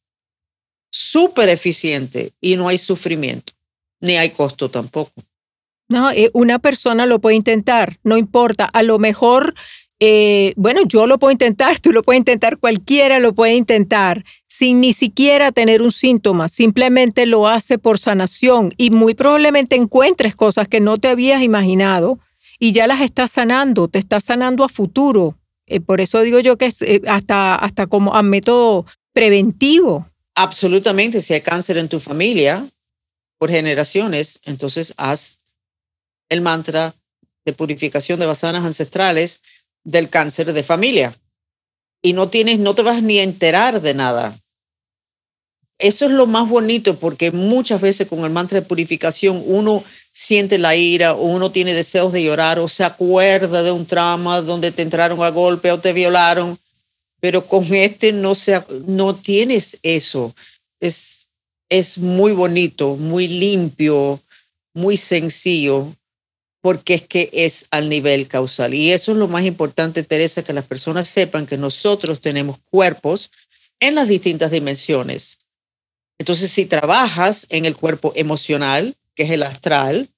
súper 0.90 1.48
eficiente 1.48 2.32
y 2.40 2.56
no 2.56 2.68
hay 2.68 2.78
sufrimiento, 2.78 3.52
ni 4.00 4.16
hay 4.16 4.30
costo 4.30 4.70
tampoco. 4.70 5.12
No, 5.88 6.10
eh, 6.10 6.30
una 6.34 6.58
persona 6.58 7.06
lo 7.06 7.20
puede 7.20 7.36
intentar, 7.36 7.98
no 8.04 8.16
importa. 8.16 8.64
A 8.64 8.82
lo 8.82 8.98
mejor, 8.98 9.54
eh, 10.02 10.54
bueno, 10.56 10.80
yo 10.86 11.06
lo 11.06 11.18
puedo 11.18 11.30
intentar, 11.30 11.78
tú 11.78 11.92
lo 11.92 12.02
puedes 12.02 12.20
intentar, 12.20 12.56
cualquiera 12.56 13.20
lo 13.20 13.34
puede 13.34 13.54
intentar, 13.54 14.24
sin 14.46 14.80
ni 14.80 14.94
siquiera 14.94 15.52
tener 15.52 15.82
un 15.82 15.92
síntoma. 15.92 16.48
Simplemente 16.48 17.26
lo 17.26 17.46
hace 17.46 17.76
por 17.78 17.98
sanación 17.98 18.72
y 18.78 18.90
muy 18.90 19.14
probablemente 19.14 19.76
encuentres 19.76 20.34
cosas 20.34 20.68
que 20.68 20.80
no 20.80 20.96
te 20.96 21.08
habías 21.08 21.42
imaginado 21.42 22.18
y 22.58 22.72
ya 22.72 22.86
las 22.86 23.02
estás 23.02 23.30
sanando, 23.30 23.88
te 23.88 23.98
estás 23.98 24.24
sanando 24.24 24.64
a 24.64 24.70
futuro. 24.70 25.38
Eh, 25.66 25.80
por 25.80 26.00
eso 26.00 26.22
digo 26.22 26.40
yo 26.40 26.56
que 26.56 26.66
es 26.66 26.82
hasta, 27.06 27.54
hasta 27.54 27.86
como 27.86 28.14
a 28.14 28.22
método 28.22 28.86
preventivo. 29.12 30.08
Absolutamente, 30.34 31.20
si 31.20 31.34
hay 31.34 31.42
cáncer 31.42 31.76
en 31.76 31.90
tu 31.90 32.00
familia 32.00 32.66
por 33.36 33.50
generaciones, 33.50 34.40
entonces 34.44 34.94
haz 34.96 35.40
el 36.30 36.40
mantra 36.40 36.94
de 37.44 37.52
purificación 37.52 38.18
de 38.18 38.26
basanas 38.26 38.64
ancestrales 38.64 39.42
del 39.84 40.08
cáncer 40.08 40.52
de 40.52 40.62
familia. 40.62 41.14
Y 42.02 42.12
no 42.12 42.28
tienes, 42.28 42.58
no 42.58 42.74
te 42.74 42.82
vas 42.82 43.02
ni 43.02 43.18
a 43.18 43.22
enterar 43.22 43.80
de 43.80 43.94
nada. 43.94 44.38
Eso 45.78 46.04
es 46.04 46.10
lo 46.10 46.26
más 46.26 46.48
bonito 46.48 46.98
porque 46.98 47.30
muchas 47.30 47.80
veces 47.80 48.06
con 48.06 48.24
el 48.24 48.30
mantra 48.30 48.60
de 48.60 48.66
purificación 48.66 49.42
uno 49.46 49.82
siente 50.12 50.58
la 50.58 50.76
ira 50.76 51.14
o 51.14 51.22
uno 51.22 51.50
tiene 51.50 51.72
deseos 51.72 52.12
de 52.12 52.22
llorar 52.22 52.58
o 52.58 52.68
se 52.68 52.84
acuerda 52.84 53.62
de 53.62 53.70
un 53.70 53.86
trauma 53.86 54.42
donde 54.42 54.72
te 54.72 54.82
entraron 54.82 55.22
a 55.22 55.30
golpe 55.30 55.72
o 55.72 55.80
te 55.80 55.92
violaron 55.92 56.58
pero 57.20 57.46
con 57.46 57.72
este 57.74 58.12
no, 58.12 58.34
se, 58.34 58.62
no 58.86 59.14
tienes 59.14 59.78
eso. 59.82 60.34
Es, 60.80 61.28
es 61.68 61.98
muy 61.98 62.32
bonito, 62.32 62.96
muy 62.96 63.28
limpio, 63.28 64.20
muy 64.74 64.96
sencillo, 64.96 65.94
porque 66.60 66.94
es 66.94 67.02
que 67.02 67.30
es 67.32 67.66
al 67.70 67.88
nivel 67.88 68.28
causal. 68.28 68.74
Y 68.74 68.92
eso 68.92 69.12
es 69.12 69.18
lo 69.18 69.28
más 69.28 69.44
importante, 69.44 70.02
Teresa, 70.02 70.42
que 70.42 70.52
las 70.52 70.64
personas 70.64 71.08
sepan 71.08 71.46
que 71.46 71.56
nosotros 71.56 72.20
tenemos 72.20 72.58
cuerpos 72.70 73.30
en 73.80 73.94
las 73.94 74.08
distintas 74.08 74.50
dimensiones. 74.50 75.38
Entonces, 76.18 76.50
si 76.50 76.66
trabajas 76.66 77.46
en 77.48 77.64
el 77.64 77.76
cuerpo 77.76 78.12
emocional, 78.14 78.94
que 79.14 79.22
es 79.22 79.30
el 79.30 79.42
astral, 79.42 80.08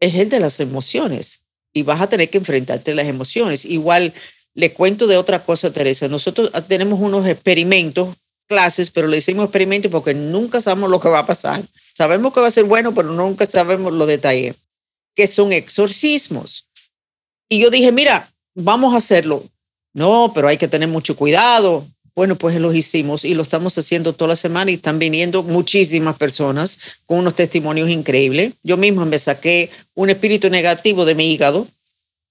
es 0.00 0.14
el 0.14 0.28
de 0.28 0.40
las 0.40 0.60
emociones 0.60 1.42
y 1.72 1.82
vas 1.82 2.00
a 2.00 2.08
tener 2.08 2.28
que 2.28 2.38
enfrentarte 2.38 2.92
a 2.92 2.94
las 2.94 3.06
emociones. 3.06 3.64
Igual 3.64 4.12
le 4.54 4.72
cuento 4.72 5.06
de 5.06 5.16
otra 5.16 5.44
cosa, 5.44 5.72
Teresa. 5.72 6.08
Nosotros 6.08 6.50
tenemos 6.68 7.00
unos 7.00 7.26
experimentos, 7.26 8.16
clases, 8.46 8.90
pero 8.90 9.08
le 9.08 9.18
hicimos 9.18 9.44
experimentos 9.44 9.90
porque 9.90 10.14
nunca 10.14 10.60
sabemos 10.60 10.90
lo 10.90 11.00
que 11.00 11.08
va 11.08 11.20
a 11.20 11.26
pasar. 11.26 11.62
Sabemos 11.94 12.32
que 12.32 12.40
va 12.40 12.48
a 12.48 12.50
ser 12.50 12.64
bueno, 12.64 12.94
pero 12.94 13.10
nunca 13.10 13.46
sabemos 13.46 13.92
los 13.92 14.06
detalles, 14.06 14.54
que 15.16 15.26
son 15.26 15.50
exorcismos. 15.50 16.68
Y 17.48 17.58
yo 17.58 17.70
dije, 17.70 17.90
mira, 17.90 18.32
vamos 18.54 18.94
a 18.94 18.98
hacerlo. 18.98 19.42
No, 19.92 20.30
pero 20.32 20.46
hay 20.46 20.58
que 20.58 20.68
tener 20.68 20.88
mucho 20.88 21.16
cuidado. 21.16 21.84
Bueno, 22.14 22.36
pues 22.36 22.60
los 22.60 22.74
hicimos 22.74 23.24
y 23.24 23.34
lo 23.34 23.42
estamos 23.42 23.76
haciendo 23.76 24.12
toda 24.12 24.28
la 24.28 24.36
semana 24.36 24.70
y 24.70 24.74
están 24.74 25.00
viniendo 25.00 25.42
muchísimas 25.42 26.16
personas 26.16 26.78
con 27.04 27.18
unos 27.18 27.34
testimonios 27.34 27.90
increíbles. 27.90 28.52
Yo 28.62 28.76
misma 28.76 29.04
me 29.04 29.18
saqué 29.18 29.70
un 29.94 30.10
espíritu 30.10 30.48
negativo 30.48 31.04
de 31.04 31.14
mi 31.14 31.32
hígado 31.32 31.66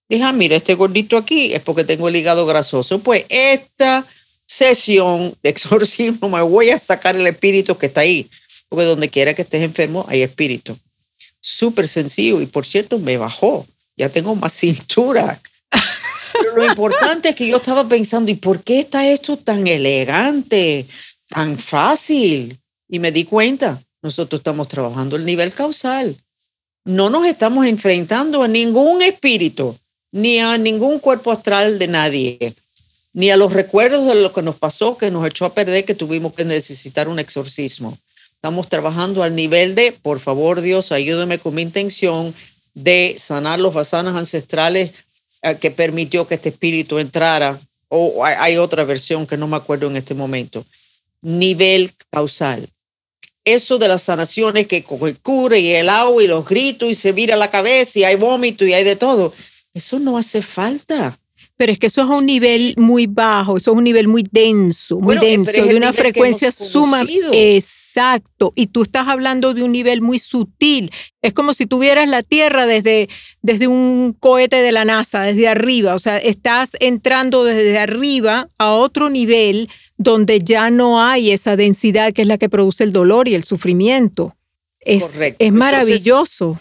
Dije, 0.07 0.23
ah, 0.23 0.33
mira, 0.33 0.55
este 0.55 0.75
gordito 0.75 1.17
aquí 1.17 1.53
es 1.53 1.61
porque 1.61 1.83
tengo 1.83 2.07
el 2.07 2.15
hígado 2.15 2.45
grasoso. 2.45 2.99
Pues 2.99 3.25
esta 3.29 4.05
sesión 4.45 5.35
de 5.41 5.49
exorcismo 5.49 6.29
me 6.29 6.41
voy 6.41 6.69
a 6.69 6.77
sacar 6.77 7.15
el 7.15 7.25
espíritu 7.25 7.77
que 7.77 7.87
está 7.87 8.01
ahí, 8.01 8.29
porque 8.69 8.85
donde 8.85 9.09
quiera 9.09 9.33
que 9.33 9.41
estés 9.41 9.63
enfermo 9.63 10.05
hay 10.07 10.21
espíritu. 10.21 10.77
Súper 11.47 11.87
sencillo 11.87 12.41
y 12.41 12.47
por 12.47 12.65
cierto 12.65 12.97
me 12.97 13.17
bajó, 13.17 13.67
ya 13.95 14.09
tengo 14.09 14.33
más 14.33 14.51
cintura. 14.59 15.39
Pero 16.33 16.55
lo 16.55 16.65
importante 16.65 17.29
es 17.29 17.35
que 17.35 17.47
yo 17.47 17.57
estaba 17.57 17.87
pensando, 17.87 18.31
¿y 18.31 18.35
por 18.35 18.63
qué 18.63 18.79
está 18.79 19.07
esto 19.07 19.37
tan 19.37 19.67
elegante, 19.67 20.87
tan 21.29 21.59
fácil? 21.59 22.57
Y 22.89 22.97
me 22.97 23.11
di 23.11 23.25
cuenta, 23.25 23.79
nosotros 24.01 24.39
estamos 24.39 24.67
trabajando 24.67 25.17
el 25.17 25.23
nivel 25.23 25.53
causal. 25.53 26.17
No 26.83 27.11
nos 27.11 27.27
estamos 27.27 27.67
enfrentando 27.67 28.41
a 28.41 28.47
ningún 28.47 29.03
espíritu 29.03 29.77
ni 30.11 30.39
a 30.39 30.57
ningún 30.57 30.97
cuerpo 30.97 31.31
astral 31.31 31.77
de 31.77 31.87
nadie, 31.87 32.55
ni 33.13 33.29
a 33.29 33.37
los 33.37 33.53
recuerdos 33.53 34.07
de 34.07 34.15
lo 34.15 34.33
que 34.33 34.41
nos 34.41 34.55
pasó, 34.55 34.97
que 34.97 35.11
nos 35.11 35.27
echó 35.27 35.45
a 35.45 35.53
perder, 35.53 35.85
que 35.85 35.93
tuvimos 35.93 36.33
que 36.33 36.43
necesitar 36.43 37.07
un 37.07 37.19
exorcismo. 37.19 37.99
Estamos 38.45 38.69
trabajando 38.69 39.23
al 39.23 39.35
nivel 39.35 39.73
de, 39.73 39.91
por 39.91 40.19
favor 40.19 40.61
Dios, 40.61 40.91
ayúdame 40.91 41.39
con 41.39 41.55
mi 41.55 41.63
intención 41.63 42.31
de 42.75 43.15
sanar 43.17 43.57
los 43.57 43.73
basanas 43.73 44.15
ancestrales 44.15 44.91
eh, 45.41 45.57
que 45.59 45.71
permitió 45.71 46.27
que 46.27 46.35
este 46.35 46.49
espíritu 46.49 46.99
entrara, 46.99 47.59
o 47.87 48.23
hay 48.23 48.57
otra 48.57 48.83
versión 48.83 49.25
que 49.25 49.35
no 49.35 49.47
me 49.47 49.55
acuerdo 49.55 49.87
en 49.87 49.95
este 49.95 50.13
momento. 50.13 50.63
Nivel 51.23 51.91
causal. 52.11 52.69
Eso 53.43 53.79
de 53.79 53.87
las 53.87 54.03
sanaciones 54.03 54.67
que 54.67 54.83
con 54.83 55.07
el 55.07 55.17
cura 55.17 55.57
y 55.57 55.71
el 55.71 55.89
agua 55.89 56.21
y 56.21 56.27
los 56.27 56.47
gritos 56.47 56.87
y 56.87 56.93
se 56.93 57.13
vira 57.13 57.35
la 57.35 57.49
cabeza 57.49 57.97
y 57.97 58.03
hay 58.03 58.15
vómito 58.15 58.63
y 58.63 58.73
hay 58.73 58.83
de 58.83 58.95
todo 58.95 59.33
eso 59.75 59.99
no 59.99 60.17
hace 60.17 60.41
falta. 60.41 61.19
Pero 61.57 61.71
es 61.71 61.79
que 61.79 61.87
eso 61.87 62.01
es 62.01 62.09
un 62.09 62.25
nivel 62.25 62.73
muy 62.77 63.07
bajo, 63.07 63.55
eso 63.55 63.71
es 63.71 63.77
un 63.77 63.85
nivel 63.85 64.09
muy 64.09 64.25
denso, 64.29 64.95
muy 64.95 65.15
Bueno, 65.15 65.23
eh, 65.23 65.37
denso, 65.37 65.65
de 65.65 65.75
una 65.77 65.93
frecuencia 65.93 66.51
suma. 66.51 67.01
Exacto. 67.31 68.51
Y 68.55 68.67
tú 68.67 68.81
estás 68.81 69.07
hablando 69.07 69.53
de 69.53 69.63
un 69.63 69.71
nivel 69.71 70.01
muy 70.01 70.19
sutil. 70.19 70.91
Es 71.21 71.31
como 71.31 71.53
si 71.53 71.65
tuvieras 71.65 72.09
la 72.09 72.23
Tierra 72.23 72.65
desde, 72.65 73.07
desde 73.41 73.67
un 73.67 74.13
cohete 74.19 74.57
de 74.57 74.73
la 74.73 74.83
NASA, 74.83 75.21
desde 75.21 75.47
arriba. 75.47 75.95
O 75.95 75.99
sea, 75.99 76.17
estás 76.17 76.71
entrando 76.81 77.45
desde 77.45 77.79
arriba 77.79 78.49
a 78.57 78.71
otro 78.71 79.09
nivel 79.09 79.69
donde 79.97 80.39
ya 80.39 80.69
no 80.69 81.01
hay 81.01 81.31
esa 81.31 81.55
densidad 81.55 82.11
que 82.11 82.23
es 82.23 82.27
la 82.27 82.37
que 82.37 82.49
produce 82.49 82.83
el 82.83 82.91
dolor 82.91 83.29
y 83.29 83.35
el 83.35 83.45
sufrimiento. 83.45 84.35
Es, 84.81 85.05
Correcto. 85.05 85.37
es 85.39 85.47
Entonces, 85.47 85.59
maravilloso. 85.59 86.59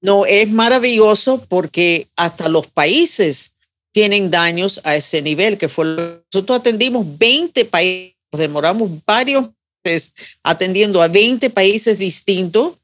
No, 0.00 0.24
es 0.24 0.48
maravilloso 0.48 1.44
porque 1.48 2.06
hasta 2.14 2.48
los 2.48 2.68
países 2.68 3.54
tienen 3.96 4.30
daños 4.30 4.78
a 4.84 4.94
ese 4.94 5.22
nivel, 5.22 5.56
que 5.56 5.70
fue 5.70 5.86
lo 5.86 6.22
nosotros 6.30 6.60
atendimos 6.60 7.06
20 7.16 7.64
países, 7.64 8.14
demoramos 8.30 8.90
varios 9.06 9.48
meses 9.82 10.12
atendiendo 10.42 11.00
a 11.00 11.08
20 11.08 11.48
países 11.48 11.98
distintos. 11.98 12.74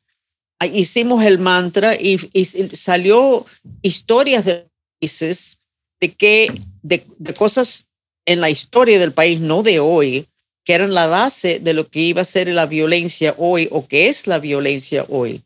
Ah, 0.58 0.66
Hicimos 0.66 1.22
el 1.22 1.38
mantra 1.38 1.94
y, 2.00 2.18
y 2.32 2.46
salió 2.46 3.44
historias 3.82 4.46
de 4.46 4.66
países 4.98 5.58
de 6.00 6.14
que 6.14 6.50
de, 6.82 7.04
de 7.18 7.34
cosas 7.34 7.88
en 8.24 8.40
la 8.40 8.48
historia 8.48 8.98
del 8.98 9.12
país, 9.12 9.38
no 9.38 9.62
de 9.62 9.80
hoy, 9.80 10.26
que 10.64 10.72
eran 10.72 10.94
la 10.94 11.08
base 11.08 11.58
de 11.58 11.74
lo 11.74 11.90
que 11.90 12.00
iba 12.00 12.22
a 12.22 12.24
ser 12.24 12.48
la 12.48 12.64
violencia 12.64 13.34
hoy 13.36 13.68
o 13.70 13.86
que 13.86 14.08
es 14.08 14.26
la 14.26 14.38
violencia 14.38 15.04
hoy. 15.10 15.42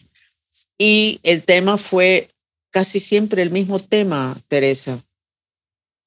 Y 0.79 1.19
el 1.25 1.43
tema 1.43 1.77
fue 1.77 2.29
casi 2.71 3.01
siempre 3.01 3.43
el 3.43 3.51
mismo 3.51 3.81
tema, 3.81 4.41
Teresa. 4.47 5.03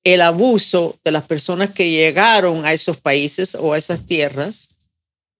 El 0.03 0.22
abuso 0.22 0.98
de 1.03 1.12
las 1.12 1.24
personas 1.24 1.72
que 1.72 1.89
llegaron 1.89 2.65
a 2.65 2.74
esos 2.74 2.98
países 2.98 3.56
o 3.56 3.74
a 3.74 3.77
esas 3.77 4.06
tierras 4.06 4.70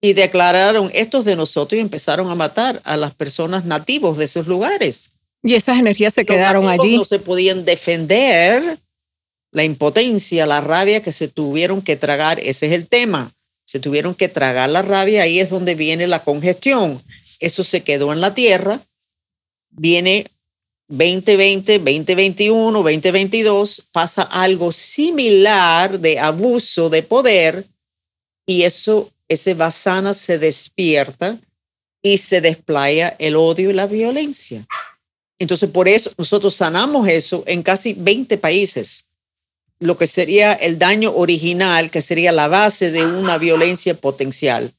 y 0.00 0.14
declararon 0.14 0.90
estos 0.94 1.24
de 1.24 1.36
nosotros 1.36 1.78
y 1.78 1.80
empezaron 1.80 2.30
a 2.30 2.34
matar 2.34 2.80
a 2.84 2.96
las 2.96 3.14
personas 3.14 3.64
nativos 3.64 4.16
de 4.16 4.24
esos 4.24 4.46
lugares. 4.46 5.10
Y 5.42 5.54
esas 5.54 5.78
energías 5.78 6.14
se 6.14 6.22
Los 6.22 6.28
quedaron 6.28 6.68
allí. 6.68 6.96
No 6.96 7.04
se 7.04 7.18
podían 7.18 7.64
defender 7.64 8.78
la 9.52 9.64
impotencia, 9.64 10.46
la 10.46 10.60
rabia 10.60 11.02
que 11.02 11.12
se 11.12 11.28
tuvieron 11.28 11.82
que 11.82 11.96
tragar. 11.96 12.38
Ese 12.40 12.66
es 12.66 12.72
el 12.72 12.86
tema. 12.86 13.32
Se 13.66 13.80
tuvieron 13.80 14.14
que 14.14 14.28
tragar 14.28 14.70
la 14.70 14.82
rabia. 14.82 15.22
Ahí 15.22 15.40
es 15.40 15.50
donde 15.50 15.74
viene 15.74 16.06
la 16.06 16.22
congestión. 16.22 17.02
Eso 17.38 17.64
se 17.64 17.82
quedó 17.82 18.12
en 18.12 18.20
la 18.20 18.34
tierra. 18.34 18.80
Viene 19.70 20.26
2020, 20.90 21.78
2021, 21.78 22.72
2022. 22.82 23.86
Pasa 23.92 24.22
algo 24.22 24.72
similar 24.72 25.98
de 25.98 26.18
abuso 26.18 26.90
de 26.90 27.02
poder 27.02 27.64
y 28.46 28.62
eso, 28.62 29.10
ese 29.28 29.54
vasana 29.54 30.12
se 30.12 30.38
despierta 30.38 31.38
y 32.02 32.18
se 32.18 32.40
desplaya 32.40 33.14
el 33.18 33.36
odio 33.36 33.70
y 33.70 33.72
la 33.72 33.86
violencia. 33.86 34.66
Entonces, 35.38 35.70
por 35.70 35.88
eso 35.88 36.10
nosotros 36.18 36.54
sanamos 36.54 37.08
eso 37.08 37.44
en 37.46 37.62
casi 37.62 37.94
20 37.94 38.36
países. 38.38 39.06
Lo 39.78 39.96
que 39.96 40.06
sería 40.06 40.52
el 40.52 40.78
daño 40.78 41.14
original, 41.14 41.90
que 41.90 42.02
sería 42.02 42.32
la 42.32 42.48
base 42.48 42.90
de 42.90 43.06
una 43.06 43.38
violencia 43.38 43.94
potencial. 43.94 44.72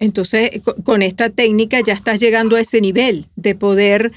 Entonces, 0.00 0.50
co- 0.64 0.74
con 0.82 1.02
esta 1.02 1.30
técnica 1.30 1.80
ya 1.80 1.92
estás 1.92 2.18
llegando 2.18 2.56
a 2.56 2.60
ese 2.60 2.80
nivel 2.80 3.26
de 3.36 3.54
poder 3.54 4.12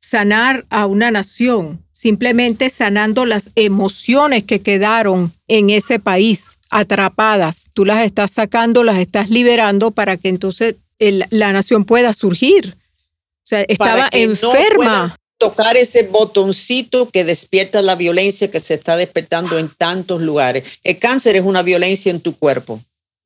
sanar 0.00 0.66
a 0.70 0.86
una 0.86 1.10
nación, 1.10 1.84
simplemente 1.92 2.70
sanando 2.70 3.26
las 3.26 3.50
emociones 3.54 4.44
que 4.44 4.60
quedaron 4.60 5.32
en 5.48 5.70
ese 5.70 5.98
país 5.98 6.58
atrapadas. 6.70 7.68
Tú 7.74 7.84
las 7.84 8.04
estás 8.04 8.30
sacando, 8.32 8.84
las 8.84 8.98
estás 8.98 9.30
liberando 9.30 9.90
para 9.90 10.16
que 10.16 10.28
entonces 10.28 10.76
el- 10.98 11.24
la 11.30 11.52
nación 11.52 11.84
pueda 11.84 12.12
surgir. 12.12 12.74
O 12.76 13.46
sea, 13.50 13.62
estaba 13.68 13.96
Para 13.96 14.10
que 14.10 14.26
no 14.26 14.32
enferma. 14.32 15.16
tocar 15.38 15.76
ese 15.76 16.02
botoncito 16.04 17.08
que 17.10 17.24
despierta 17.24 17.80
la 17.82 17.96
violencia 17.96 18.50
que 18.50 18.60
se 18.60 18.74
está 18.74 18.96
despertando 18.96 19.58
en 19.58 19.68
tantos 19.68 20.20
lugares. 20.20 20.64
El 20.84 20.98
cáncer 20.98 21.36
es 21.36 21.42
una 21.42 21.62
violencia 21.62 22.10
en 22.10 22.20
tu 22.20 22.36
cuerpo 22.36 22.80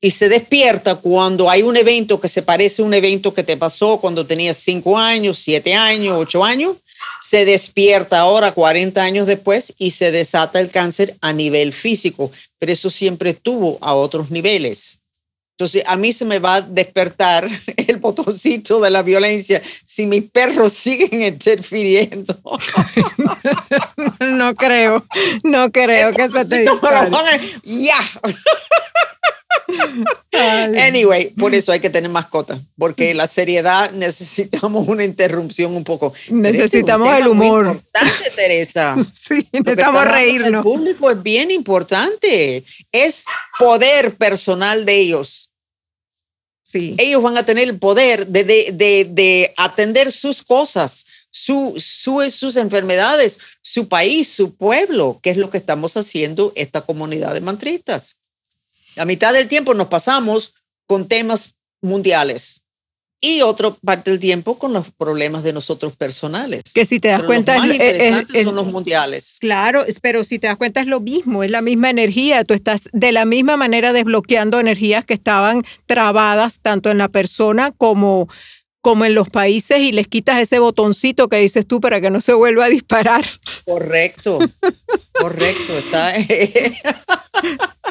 y 0.04 0.10
se 0.10 0.28
despierta 0.28 0.96
cuando 0.96 1.48
hay 1.48 1.62
un 1.62 1.78
evento 1.78 2.20
que 2.20 2.28
se 2.28 2.42
parece 2.42 2.82
a 2.82 2.84
un 2.84 2.92
evento 2.92 3.32
que 3.32 3.42
te 3.42 3.56
pasó 3.56 3.98
cuando 4.02 4.26
tenías 4.26 4.58
cinco 4.58 4.98
años, 4.98 5.38
siete 5.38 5.72
años, 5.72 6.16
ocho 6.18 6.44
años. 6.44 6.76
Se 7.22 7.46
despierta 7.46 8.20
ahora 8.20 8.52
40 8.52 9.02
años 9.02 9.26
después 9.26 9.72
y 9.78 9.92
se 9.92 10.12
desata 10.12 10.60
el 10.60 10.70
cáncer 10.70 11.16
a 11.22 11.32
nivel 11.32 11.72
físico, 11.72 12.30
pero 12.58 12.70
eso 12.70 12.90
siempre 12.90 13.30
estuvo 13.30 13.78
a 13.80 13.94
otros 13.94 14.30
niveles. 14.30 14.98
Entonces, 15.56 15.84
a 15.86 15.96
mí 15.96 16.12
se 16.12 16.26
me 16.26 16.38
va 16.38 16.56
a 16.56 16.60
despertar 16.60 17.48
el 17.86 17.96
botoncito 17.96 18.80
de 18.82 18.90
la 18.90 19.02
violencia 19.02 19.62
si 19.86 20.04
mis 20.04 20.30
perros 20.30 20.72
siguen 20.74 21.22
interfiriendo. 21.22 22.38
no 24.20 24.54
creo, 24.54 25.06
no 25.44 25.72
creo 25.72 26.12
que 26.12 26.28
se 26.28 26.44
te 26.44 26.66
Ya. 27.64 27.96
Anyway, 30.32 31.30
por 31.30 31.54
eso 31.54 31.72
hay 31.72 31.80
que 31.80 31.90
tener 31.90 32.10
mascotas, 32.10 32.60
porque 32.76 33.14
la 33.14 33.26
seriedad 33.26 33.90
necesitamos 33.92 34.86
una 34.88 35.04
interrupción 35.04 35.74
un 35.76 35.84
poco. 35.84 36.12
Pero 36.12 36.20
este 36.26 36.28
es 36.28 36.32
un 36.32 36.42
Necesitamos 36.42 37.08
tema 37.08 37.18
el 37.18 37.24
muy 37.24 37.46
humor. 37.46 37.66
importante, 37.66 38.30
Teresa. 38.34 38.96
Sí, 39.14 39.48
necesitamos 39.52 40.00
hablando 40.00 40.00
El 40.02 40.24
reírnos. 40.42 40.62
público 40.62 41.10
es 41.10 41.22
bien 41.22 41.50
importante. 41.50 42.64
Es 42.92 43.24
poder 43.58 44.16
personal 44.16 44.84
de 44.84 44.96
ellos. 44.98 45.50
Sí. 46.66 46.94
ellos 46.96 47.22
van 47.22 47.36
a 47.36 47.44
tener 47.44 47.68
el 47.68 47.78
poder 47.78 48.26
de, 48.26 48.42
de, 48.42 48.70
de, 48.72 49.06
de 49.10 49.52
atender 49.58 50.10
sus 50.10 50.42
cosas, 50.42 51.04
su, 51.30 51.74
su, 51.76 52.22
sus 52.30 52.56
enfermedades, 52.56 53.38
su 53.60 53.86
país, 53.86 54.28
su 54.28 54.54
pueblo, 54.56 55.20
que 55.22 55.28
es 55.28 55.36
lo 55.36 55.50
que 55.50 55.58
estamos 55.58 55.94
haciendo 55.98 56.52
esta 56.56 56.80
comunidad 56.80 57.34
de 57.34 57.42
mantristas. 57.42 58.16
La 58.94 59.04
mitad 59.04 59.32
del 59.32 59.48
tiempo 59.48 59.74
nos 59.74 59.88
pasamos 59.88 60.54
con 60.86 61.08
temas 61.08 61.56
mundiales 61.82 62.62
y 63.20 63.40
otra 63.40 63.70
parte 63.70 64.10
del 64.10 64.20
tiempo 64.20 64.58
con 64.58 64.74
los 64.74 64.90
problemas 64.98 65.42
de 65.42 65.54
nosotros 65.54 65.96
personales. 65.96 66.62
Que 66.74 66.84
si 66.84 67.00
te 67.00 67.08
das 67.08 67.20
Pero 67.20 67.26
cuenta, 67.28 67.56
los 67.56 67.66
más 67.68 67.76
es- 67.76 67.80
es- 67.80 67.86
interesantes 67.94 68.34
es- 68.36 68.44
son 68.44 68.54
los 68.54 68.66
mundiales. 68.66 69.36
Claro, 69.40 69.84
pero 70.02 70.24
si 70.24 70.38
te 70.38 70.46
das 70.46 70.58
cuenta 70.58 70.82
es 70.82 70.86
lo 70.86 71.00
mismo, 71.00 71.42
es 71.42 71.50
la 71.50 71.62
misma 71.62 71.88
energía. 71.88 72.44
Tú 72.44 72.52
estás 72.52 72.82
de 72.92 73.12
la 73.12 73.24
misma 73.24 73.56
manera 73.56 73.94
desbloqueando 73.94 74.60
energías 74.60 75.06
que 75.06 75.14
estaban 75.14 75.62
trabadas 75.86 76.60
tanto 76.60 76.90
en 76.90 76.98
la 76.98 77.08
persona 77.08 77.70
como, 77.72 78.28
como 78.84 79.06
en 79.06 79.14
los 79.14 79.30
países 79.30 79.78
y 79.78 79.92
les 79.92 80.06
quitas 80.08 80.38
ese 80.38 80.58
botoncito 80.58 81.30
que 81.30 81.38
dices 81.38 81.66
tú 81.66 81.80
para 81.80 82.02
que 82.02 82.10
no 82.10 82.20
se 82.20 82.34
vuelva 82.34 82.66
a 82.66 82.68
disparar. 82.68 83.24
Correcto, 83.64 84.38
correcto. 85.18 85.78
Está, 85.78 86.12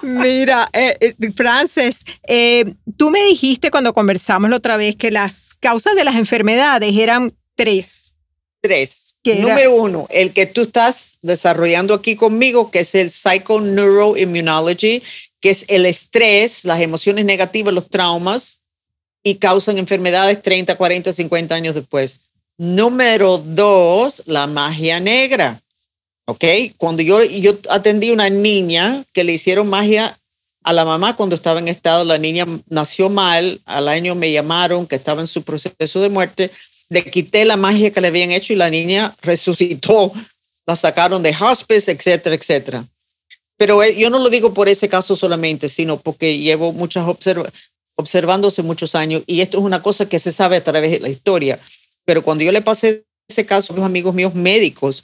Mira, 0.04 0.70
eh, 0.72 0.96
eh, 1.00 1.32
Frances, 1.36 2.02
eh, 2.28 2.76
tú 2.96 3.10
me 3.10 3.24
dijiste 3.24 3.72
cuando 3.72 3.96
conversamos 3.96 4.52
la 4.52 4.58
otra 4.58 4.78
vez 4.78 4.96
que 4.96 5.10
las 5.10 5.56
causas 5.60 5.96
de 5.96 6.04
las 6.04 6.16
enfermedades 6.16 6.96
eran 6.96 7.36
tres. 7.56 8.14
Tres. 8.62 9.16
Número 9.26 9.74
uno, 9.74 10.06
el 10.12 10.32
que 10.32 10.46
tú 10.46 10.62
estás 10.62 11.18
desarrollando 11.24 11.96
aquí 11.96 12.16
conmigo, 12.16 12.70
que 12.70 12.82
es 12.82 12.94
el 12.94 13.10
Psychoneuroimmunology, 13.10 15.02
que 15.42 15.50
es 15.50 15.66
el 15.70 15.88
estrés, 15.88 16.66
las 16.66 16.82
emociones 16.82 17.26
negativas, 17.26 17.74
los 17.74 17.90
traumas, 17.90 18.62
y 19.24 19.36
causan 19.36 19.78
enfermedades 19.78 20.42
30, 20.42 20.76
40, 20.76 21.14
50 21.14 21.56
años 21.56 21.76
después. 21.76 22.20
Número 22.58 23.38
dos, 23.40 24.24
la 24.26 24.46
magia 24.48 25.00
negra. 25.00 25.62
¿Ok? 26.26 26.44
Cuando 26.78 27.02
yo, 27.02 27.24
yo 27.24 27.58
atendí 27.70 28.12
una 28.12 28.30
niña 28.30 29.04
que 29.14 29.24
le 29.24 29.34
hicieron 29.34 29.68
magia 29.68 30.18
a 30.64 30.74
la 30.74 30.86
mamá 30.86 31.16
cuando 31.16 31.36
estaba 31.36 31.60
en 31.60 31.68
estado, 31.68 32.06
la 32.06 32.18
niña 32.18 32.46
nació 32.70 33.10
mal, 33.10 33.60
al 33.66 33.90
año 33.90 34.16
me 34.16 34.32
llamaron 34.32 34.88
que 34.88 34.96
estaba 34.96 35.22
en 35.22 35.28
su 35.28 35.44
proceso 35.44 36.00
de 36.02 36.10
muerte, 36.10 36.52
le 36.90 37.04
quité 37.04 37.44
la 37.44 37.58
magia 37.58 37.92
que 37.92 38.00
le 38.00 38.08
habían 38.08 38.32
hecho 38.32 38.54
y 38.54 38.56
la 38.56 38.70
niña 38.70 39.14
resucitó, 39.22 40.14
la 40.66 40.76
sacaron 40.76 41.22
de 41.22 41.36
hospice, 41.38 41.92
etcétera, 41.92 42.36
etcétera. 42.36 42.86
Pero 43.58 43.84
eh, 43.84 43.96
yo 43.96 44.10
no 44.10 44.20
lo 44.20 44.30
digo 44.30 44.54
por 44.54 44.70
ese 44.70 44.88
caso 44.88 45.16
solamente, 45.16 45.68
sino 45.68 46.00
porque 46.00 46.38
llevo 46.38 46.72
muchas 46.72 47.08
observ 47.08 47.52
observándose 47.96 48.64
muchos 48.64 48.96
años 48.96 49.24
y 49.28 49.42
esto 49.42 49.58
es 49.60 49.64
una 49.64 49.82
cosa 49.82 50.08
que 50.08 50.20
se 50.20 50.32
sabe 50.32 50.58
a 50.58 50.64
través 50.64 50.92
de 50.92 51.00
la 51.00 51.10
historia. 51.10 51.60
Pero 52.06 52.24
cuando 52.24 52.44
yo 52.44 52.52
le 52.52 52.62
pasé 52.62 53.06
ese 53.28 53.46
caso 53.46 53.74
a 53.74 53.76
los 53.76 53.86
amigos 53.86 54.14
míos 54.14 54.34
médicos, 54.34 55.04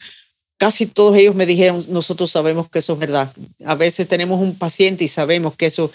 casi 0.58 0.86
todos 0.86 1.16
ellos 1.16 1.36
me 1.36 1.46
dijeron, 1.46 1.84
nosotros 1.90 2.30
sabemos 2.30 2.70
que 2.70 2.80
eso 2.80 2.94
es 2.94 3.00
verdad. 3.00 3.34
A 3.66 3.76
veces 3.76 4.08
tenemos 4.08 4.42
un 4.42 4.56
paciente 4.56 5.04
y 5.04 5.08
sabemos 5.08 5.56
que 5.56 5.68
eso, 5.68 5.92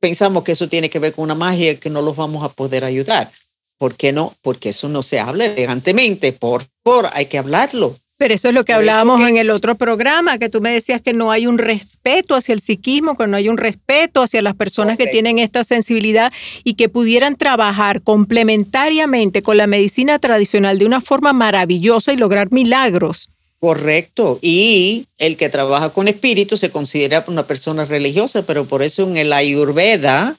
pensamos 0.00 0.44
que 0.44 0.52
eso 0.52 0.68
tiene 0.68 0.90
que 0.90 0.98
ver 0.98 1.14
con 1.14 1.24
una 1.24 1.34
magia 1.34 1.78
que 1.80 1.90
no 1.90 2.02
los 2.02 2.14
vamos 2.14 2.44
a 2.44 2.50
poder 2.50 2.84
ayudar. 2.84 3.32
¿Por 3.78 3.94
qué 3.94 4.12
no? 4.12 4.34
Porque 4.42 4.70
eso 4.70 4.88
no 4.88 5.02
se 5.02 5.20
habla 5.20 5.46
elegantemente. 5.46 6.32
Por 6.32 6.66
favor, 6.84 7.08
hay 7.12 7.26
que 7.26 7.38
hablarlo. 7.38 7.96
Pero 8.18 8.34
eso 8.34 8.48
es 8.48 8.54
lo 8.54 8.64
que 8.64 8.72
hablábamos 8.72 9.20
en 9.20 9.36
el 9.36 9.48
otro 9.48 9.76
programa, 9.76 10.38
que 10.38 10.48
tú 10.48 10.60
me 10.60 10.72
decías 10.72 11.00
que 11.00 11.12
no 11.12 11.30
hay 11.30 11.46
un 11.46 11.56
respeto 11.56 12.34
hacia 12.34 12.52
el 12.52 12.60
psiquismo, 12.60 13.16
que 13.16 13.28
no 13.28 13.36
hay 13.36 13.48
un 13.48 13.56
respeto 13.56 14.22
hacia 14.22 14.42
las 14.42 14.56
personas 14.56 14.98
que 14.98 15.06
tienen 15.06 15.38
esta 15.38 15.62
sensibilidad 15.62 16.32
y 16.64 16.74
que 16.74 16.88
pudieran 16.88 17.36
trabajar 17.36 18.02
complementariamente 18.02 19.40
con 19.40 19.56
la 19.56 19.68
medicina 19.68 20.18
tradicional 20.18 20.80
de 20.80 20.86
una 20.86 21.00
forma 21.00 21.32
maravillosa 21.32 22.12
y 22.12 22.16
lograr 22.16 22.50
milagros. 22.50 23.30
Correcto. 23.60 24.40
Y 24.42 25.06
el 25.18 25.36
que 25.36 25.48
trabaja 25.48 25.90
con 25.90 26.08
espíritus 26.08 26.58
se 26.58 26.70
considera 26.70 27.24
una 27.28 27.46
persona 27.46 27.84
religiosa, 27.84 28.42
pero 28.42 28.64
por 28.64 28.82
eso 28.82 29.04
en 29.04 29.16
el 29.16 29.32
Ayurveda, 29.32 30.36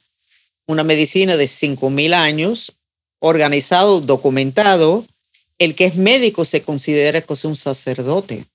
una 0.68 0.84
medicina 0.84 1.38
de 1.38 1.46
5.000 1.46 2.14
años, 2.14 2.74
organizado, 3.20 4.02
documentado, 4.02 5.06
el 5.60 5.76
que 5.76 5.86
es 5.86 5.96
médico 5.96 6.46
se 6.46 6.64
considera 6.64 7.22
que 7.22 7.34
es 7.34 7.46
un 7.46 7.56
sacerdote. 7.56 8.46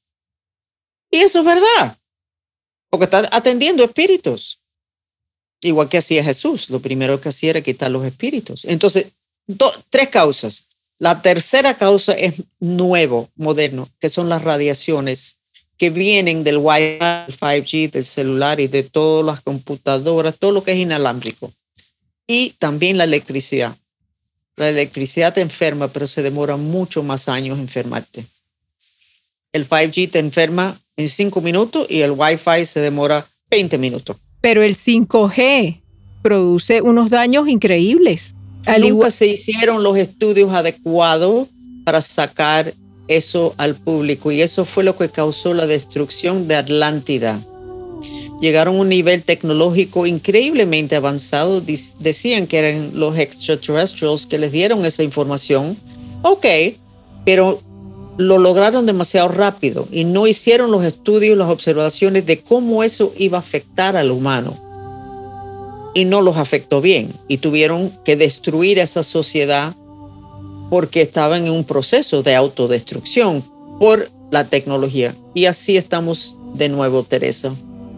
Y 1.10 1.18
eso 1.18 1.40
es 1.40 1.44
verdad, 1.44 1.98
porque 2.90 3.04
está 3.04 3.28
atendiendo 3.30 3.84
espíritus. 3.84 4.60
Igual 5.60 5.88
que 5.88 5.98
hacía 5.98 6.24
Jesús, 6.24 6.70
lo 6.70 6.80
primero 6.80 7.20
que 7.20 7.28
hacía 7.28 7.50
era 7.50 7.60
quitar 7.60 7.90
los 7.90 8.04
espíritus. 8.04 8.64
Entonces, 8.64 9.12
tres 9.90 10.08
causas. 10.08 10.66
La 10.98 11.22
tercera 11.22 11.76
causa 11.76 12.12
es 12.12 12.34
nuevo, 12.60 13.28
moderno, 13.36 13.88
que 14.00 14.08
son 14.08 14.28
las 14.28 14.42
radiaciones 14.42 15.36
que 15.76 15.90
vienen 15.90 16.44
del 16.44 16.58
Wi-Fi, 16.58 17.32
5G, 17.32 17.90
del 17.90 18.04
celular 18.04 18.60
y 18.60 18.68
de 18.68 18.84
todas 18.84 19.24
las 19.26 19.40
computadoras, 19.40 20.36
todo 20.38 20.52
lo 20.52 20.62
que 20.62 20.72
es 20.72 20.78
inalámbrico. 20.78 21.52
Y 22.26 22.50
también 22.58 22.96
la 22.96 23.04
electricidad. 23.04 23.76
La 24.56 24.68
electricidad 24.68 25.34
te 25.34 25.40
enferma, 25.40 25.88
pero 25.88 26.06
se 26.06 26.22
demora 26.22 26.56
mucho 26.56 27.02
más 27.02 27.28
años 27.28 27.58
enfermarte. 27.58 28.24
El 29.52 29.68
5G 29.68 30.10
te 30.10 30.18
enferma 30.18 30.78
en 30.96 31.08
5 31.08 31.40
minutos 31.40 31.86
y 31.88 32.00
el 32.00 32.12
Wi-Fi 32.12 32.64
se 32.66 32.80
demora 32.80 33.26
20 33.50 33.78
minutos. 33.78 34.16
Pero 34.40 34.62
el 34.62 34.76
5G 34.76 35.80
produce 36.22 36.82
unos 36.82 37.10
daños 37.10 37.48
increíbles. 37.48 38.34
Nunca 38.78 39.10
se 39.10 39.26
hicieron 39.26 39.82
los 39.82 39.96
estudios 39.96 40.52
adecuados 40.52 41.48
para 41.84 42.00
sacar 42.00 42.72
eso 43.08 43.54
al 43.58 43.74
público 43.74 44.32
y 44.32 44.40
eso 44.40 44.64
fue 44.64 44.84
lo 44.84 44.96
que 44.96 45.10
causó 45.10 45.52
la 45.52 45.66
destrucción 45.66 46.48
de 46.48 46.56
Atlántida 46.56 47.38
llegaron 48.40 48.76
a 48.76 48.80
un 48.80 48.88
nivel 48.88 49.22
tecnológico 49.22 50.06
increíblemente 50.06 50.96
avanzado. 50.96 51.60
Decían 51.60 52.46
que 52.46 52.58
eran 52.58 52.90
los 52.94 53.18
extraterrestres 53.18 54.26
que 54.26 54.38
les 54.38 54.52
dieron 54.52 54.84
esa 54.84 55.02
información. 55.02 55.76
Ok, 56.22 56.46
pero 57.24 57.60
lo 58.16 58.38
lograron 58.38 58.86
demasiado 58.86 59.28
rápido 59.28 59.88
y 59.90 60.04
no 60.04 60.26
hicieron 60.26 60.70
los 60.70 60.84
estudios, 60.84 61.36
las 61.36 61.50
observaciones 61.50 62.26
de 62.26 62.40
cómo 62.40 62.84
eso 62.84 63.12
iba 63.16 63.38
a 63.38 63.40
afectar 63.40 63.96
al 63.96 64.10
humano. 64.10 64.56
Y 65.94 66.06
no 66.06 66.22
los 66.22 66.36
afectó 66.36 66.80
bien 66.80 67.12
y 67.28 67.38
tuvieron 67.38 67.92
que 68.04 68.16
destruir 68.16 68.78
esa 68.78 69.04
sociedad 69.04 69.74
porque 70.70 71.02
estaban 71.02 71.46
en 71.46 71.52
un 71.52 71.64
proceso 71.64 72.22
de 72.22 72.34
autodestrucción 72.34 73.44
por 73.78 74.10
la 74.30 74.44
tecnología. 74.44 75.14
Y 75.34 75.44
así 75.44 75.76
estamos 75.76 76.36
de 76.54 76.68
nuevo, 76.68 77.04
Teresa. 77.04 77.54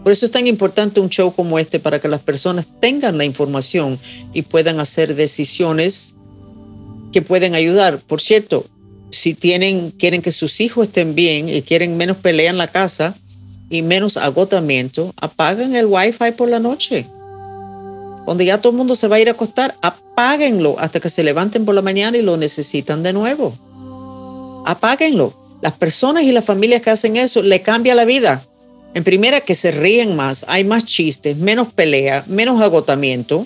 Por 0.07 0.13
eso 0.13 0.25
es 0.25 0.31
tan 0.31 0.47
importante 0.47 1.01
un 1.01 1.09
show 1.09 1.33
como 1.33 1.59
este 1.59 1.81
para 1.81 1.99
que 1.99 2.07
las 2.07 2.21
personas 2.21 2.65
tengan 2.79 3.17
la 3.17 3.25
información 3.25 3.99
y 4.31 4.43
puedan 4.43 4.79
hacer 4.79 5.15
decisiones 5.15 6.15
que 7.11 7.21
pueden 7.21 7.55
ayudar. 7.55 7.99
Por 7.99 8.21
cierto, 8.21 8.65
si 9.11 9.33
tienen, 9.33 9.91
quieren 9.91 10.21
que 10.21 10.31
sus 10.31 10.61
hijos 10.61 10.87
estén 10.87 11.13
bien 11.13 11.49
y 11.49 11.61
quieren 11.61 11.97
menos 11.97 12.15
pelea 12.15 12.49
en 12.49 12.57
la 12.57 12.69
casa 12.69 13.17
y 13.69 13.81
menos 13.81 14.15
agotamiento, 14.15 15.13
apagan 15.19 15.75
el 15.75 15.87
wifi 15.87 16.31
por 16.37 16.47
la 16.47 16.59
noche. 16.59 17.05
Cuando 18.23 18.43
ya 18.43 18.61
todo 18.61 18.71
el 18.71 18.77
mundo 18.77 18.95
se 18.95 19.09
va 19.09 19.17
a 19.17 19.19
ir 19.19 19.27
a 19.27 19.33
acostar, 19.33 19.75
apáguenlo 19.81 20.77
hasta 20.79 21.01
que 21.01 21.09
se 21.09 21.21
levanten 21.21 21.65
por 21.65 21.75
la 21.75 21.81
mañana 21.81 22.17
y 22.17 22.21
lo 22.21 22.37
necesitan 22.37 23.03
de 23.03 23.11
nuevo. 23.11 24.63
Apáguenlo. 24.65 25.33
Las 25.61 25.73
personas 25.73 26.23
y 26.23 26.31
las 26.31 26.45
familias 26.45 26.81
que 26.81 26.91
hacen 26.91 27.17
eso 27.17 27.43
le 27.43 27.61
cambia 27.61 27.93
la 27.93 28.05
vida. 28.05 28.41
En 28.93 29.03
primera, 29.03 29.41
que 29.41 29.55
se 29.55 29.71
ríen 29.71 30.15
más, 30.15 30.45
hay 30.47 30.63
más 30.63 30.85
chistes, 30.85 31.37
menos 31.37 31.71
pelea, 31.71 32.23
menos 32.27 32.61
agotamiento. 32.61 33.45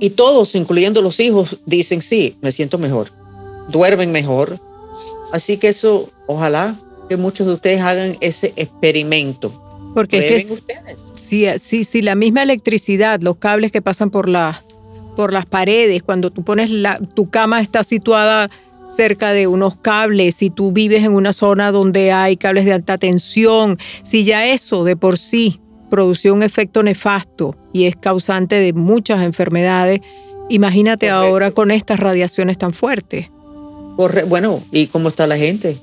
Y 0.00 0.10
todos, 0.10 0.54
incluyendo 0.54 1.00
los 1.00 1.20
hijos, 1.20 1.58
dicen, 1.64 2.02
sí, 2.02 2.36
me 2.42 2.52
siento 2.52 2.78
mejor, 2.78 3.10
duermen 3.68 4.12
mejor. 4.12 4.58
Así 5.32 5.56
que 5.56 5.68
eso, 5.68 6.10
ojalá 6.26 6.76
que 7.08 7.16
muchos 7.16 7.46
de 7.46 7.54
ustedes 7.54 7.80
hagan 7.80 8.16
ese 8.20 8.52
experimento. 8.56 9.60
Porque 9.94 10.36
es 10.36 10.46
que 10.46 10.52
ustedes. 10.52 11.12
Si, 11.14 11.84
si, 11.84 12.02
la 12.02 12.14
misma 12.14 12.42
electricidad, 12.42 13.20
los 13.20 13.36
cables 13.36 13.70
que 13.70 13.80
pasan 13.80 14.10
por, 14.10 14.28
la, 14.28 14.62
por 15.16 15.32
las 15.32 15.46
paredes, 15.46 16.02
cuando 16.02 16.30
tú 16.30 16.42
pones 16.42 16.68
la, 16.70 16.98
tu 16.98 17.26
cama 17.26 17.60
está 17.60 17.84
situada 17.84 18.50
cerca 18.88 19.32
de 19.32 19.46
unos 19.46 19.76
cables, 19.76 20.36
si 20.36 20.50
tú 20.50 20.72
vives 20.72 21.04
en 21.04 21.12
una 21.14 21.32
zona 21.32 21.72
donde 21.72 22.12
hay 22.12 22.36
cables 22.36 22.64
de 22.64 22.72
alta 22.72 22.98
tensión, 22.98 23.78
si 24.02 24.24
ya 24.24 24.46
eso 24.46 24.84
de 24.84 24.96
por 24.96 25.18
sí 25.18 25.60
produce 25.90 26.30
un 26.30 26.42
efecto 26.42 26.82
nefasto 26.82 27.56
y 27.72 27.84
es 27.84 27.96
causante 27.96 28.56
de 28.56 28.72
muchas 28.72 29.22
enfermedades, 29.22 30.00
imagínate 30.48 31.10
ahora 31.10 31.50
con 31.50 31.70
estas 31.70 32.00
radiaciones 32.00 32.58
tan 32.58 32.72
fuertes. 32.72 33.30
Bueno, 33.96 34.62
¿y 34.72 34.88
cómo 34.88 35.08
está 35.08 35.26
la 35.26 35.36
gente? 35.36 35.76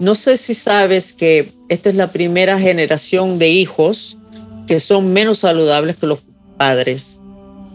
No 0.00 0.14
sé 0.14 0.36
si 0.36 0.54
sabes 0.54 1.12
que 1.12 1.52
esta 1.68 1.90
es 1.90 1.94
la 1.94 2.10
primera 2.10 2.58
generación 2.58 3.38
de 3.38 3.50
hijos 3.50 4.18
que 4.66 4.80
son 4.80 5.12
menos 5.12 5.38
saludables 5.38 5.96
que 5.96 6.06
los 6.06 6.20
padres 6.56 7.18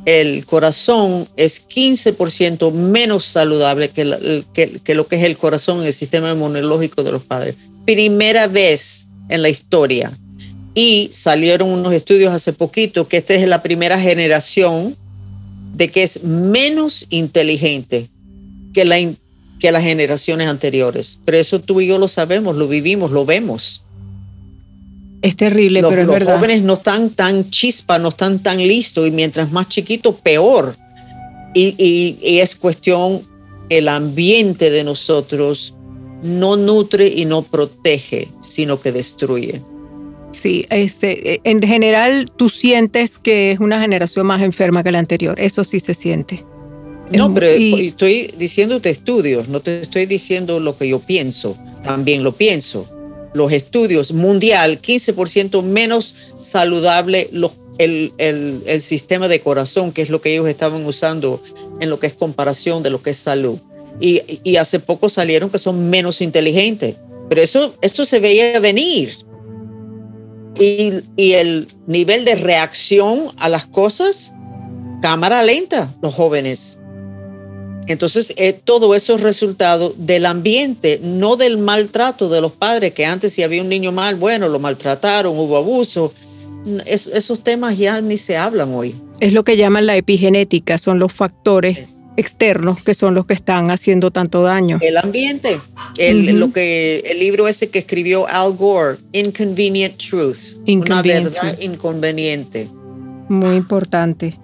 el 0.06 0.46
corazón 0.46 1.28
es 1.36 1.68
15% 1.68 2.72
menos 2.72 3.26
saludable 3.26 3.90
que, 3.90 4.06
lo 4.06 5.08
que 5.08 5.16
es 5.16 5.24
el 5.24 5.38
corazón 5.38 5.84
el 5.84 5.94
sistema 5.94 6.32
inmunológico 6.32 7.04
de 7.04 7.12
los 7.12 7.24
padres. 7.24 7.56
Primera 7.86 8.48
vez 8.48 9.08
en 9.30 9.42
la 9.42 9.50
historia. 9.50 10.12
Y 10.76 11.10
salieron 11.12 11.70
unos 11.70 11.94
estudios 11.94 12.34
hace 12.34 12.54
poquito 12.54 13.08
que 13.08 13.18
esta 13.18 13.34
es 13.34 13.48
la 13.48 13.62
primera 13.62 14.00
generación 14.00 14.96
de 15.74 15.90
que 15.90 16.04
es 16.04 16.24
menos 16.24 17.06
inteligente 17.10 18.08
que 18.74 18.86
las 18.86 19.84
generaciones 19.84 20.48
anteriores. 20.48 21.20
Pero 21.26 21.38
eso 21.38 21.60
tú 21.60 21.82
y 21.82 21.88
yo 21.88 21.98
lo 21.98 22.08
sabemos, 22.08 22.56
lo 22.56 22.68
vivimos, 22.68 23.12
lo 23.12 23.26
vemos. 23.26 23.84
Es 25.22 25.36
terrible, 25.36 25.82
pero 25.82 26.02
es 26.02 26.08
los 26.08 26.14
verdad. 26.14 26.34
Los 26.34 26.38
jóvenes 26.38 26.64
no 26.64 26.74
están 26.76 27.10
tan 27.10 27.50
chispa, 27.50 28.00
no 28.00 28.10
están 28.10 28.40
tan 28.40 28.58
listos 28.58 29.08
y 29.08 29.12
mientras 29.12 29.52
más 29.52 29.68
chiquito, 29.68 30.16
peor. 30.16 30.76
Y, 31.54 32.18
es 32.22 32.56
cuestión, 32.56 33.22
el 33.70 33.88
ambiente 33.88 34.70
de 34.70 34.84
nosotros 34.84 35.76
no 36.22 36.56
nutre 36.58 37.08
y 37.08 37.26
no 37.26 37.42
protege, 37.42 38.30
sino 38.42 38.80
que 38.80 38.92
destruye. 38.92 39.62
Sí, 40.32 40.66
este, 40.70 41.42
en 41.44 41.62
general 41.62 42.32
tú 42.36 42.50
sientes 42.50 43.18
que 43.18 43.52
es 43.52 43.60
una 43.60 43.82
generación 43.82 44.28
más 44.28 44.42
enferma 44.44 44.84
que 44.84 44.92
la 44.92 45.00
anterior, 45.00 45.40
eso 45.40 45.64
sí 45.64 45.80
se 45.80 45.96
siente. 45.96 46.46
No, 47.12 47.34
pero 47.34 47.48
estoy 47.48 48.32
diciéndote 48.38 48.92
estudios, 48.92 49.50
no 49.50 49.60
te 49.60 49.82
estoy 49.82 50.06
diciendo 50.06 50.60
lo 50.60 50.78
que 50.78 50.88
yo 50.88 51.00
pienso, 51.00 51.58
también 51.84 52.24
lo 52.24 52.34
pienso 52.34 52.88
los 53.34 53.52
estudios 53.52 54.12
mundial, 54.12 54.82
15% 54.82 55.62
menos 55.64 56.16
saludable 56.40 57.30
el, 57.78 58.82
sistema 58.82 59.28
de 59.28 59.42
corazón, 59.42 59.92
que 59.92 60.02
es 60.02 60.10
lo 60.10 60.22
que 60.22 60.34
ellos 60.34 60.48
estaban 60.48 60.86
usando 60.86 61.42
en 61.80 61.90
lo 61.90 62.00
que 62.00 62.08
es 62.08 62.14
comparación 62.14 62.84
de 62.84 62.90
lo 62.90 63.02
que 63.02 63.12
es 63.12 63.18
salud. 63.18 63.60
Y, 64.00 64.56
hace 64.58 64.80
poco 64.80 65.10
salieron 65.10 65.50
que 65.50 65.60
son 65.60 65.90
menos 65.90 66.22
inteligentes, 66.22 66.96
pero 67.30 67.42
eso, 67.42 67.76
eso 67.82 68.06
se 68.06 68.20
veía 68.20 68.60
venir. 68.60 69.18
Y, 70.60 70.92
y 71.16 71.34
el 71.34 71.68
nivel 71.88 72.26
de 72.26 72.36
reacción 72.36 73.28
a 73.38 73.48
las 73.48 73.66
cosas, 73.66 74.34
cámara 75.02 75.44
lenta, 75.44 75.94
los 76.02 76.14
jóvenes. 76.14 76.79
Entonces, 77.90 78.36
eh, 78.38 78.54
todo 78.54 78.94
eso 78.94 79.16
es 79.16 79.22
resultado 79.22 79.96
del 79.98 80.28
ambiente, 80.28 81.00
no 81.02 81.38
del 81.38 81.58
maltrato 81.58 82.30
de 82.30 82.40
los 82.40 82.52
padres, 82.52 82.94
que 82.94 83.04
antes 83.04 83.34
si 83.34 83.42
había 83.42 83.64
un 83.64 83.68
niño 83.68 83.92
mal, 83.92 84.14
bueno, 84.14 84.48
lo 84.48 84.60
maltrataron, 84.60 85.36
hubo 85.36 85.58
abuso. 85.58 86.14
esos 86.86 87.44
temas 87.44 87.80
ya 87.80 88.00
ni 88.00 88.16
se 88.18 88.38
hablan 88.38 88.76
hoy. 88.76 88.94
Es 89.20 89.34
lo 89.34 89.44
que 89.44 89.58
llaman 89.58 89.88
la 89.88 89.98
epigenética, 89.98 90.78
son 90.78 91.00
los 91.00 91.12
factores 91.12 91.80
externos 92.16 92.84
que 92.84 92.94
son 92.94 93.16
los 93.16 93.26
que 93.26 93.34
están 93.34 93.72
haciendo 93.72 94.12
tanto 94.12 94.44
daño. 94.44 94.78
El 94.82 94.98
ambiente, 94.98 95.60
el, 95.98 96.40
lo 96.40 96.52
que, 96.52 96.98
el 97.10 97.18
libro 97.18 97.48
ese 97.48 97.70
que 97.70 97.80
escribió 97.80 98.28
Al 98.28 98.54
Gore, 98.54 98.98
Inconvenient 99.14 99.98
Truth, 99.98 100.60
una 100.68 101.02
verdad 101.02 101.58
inconveniente. 101.60 102.68
Muy 103.30 103.56
importante. 103.56 104.38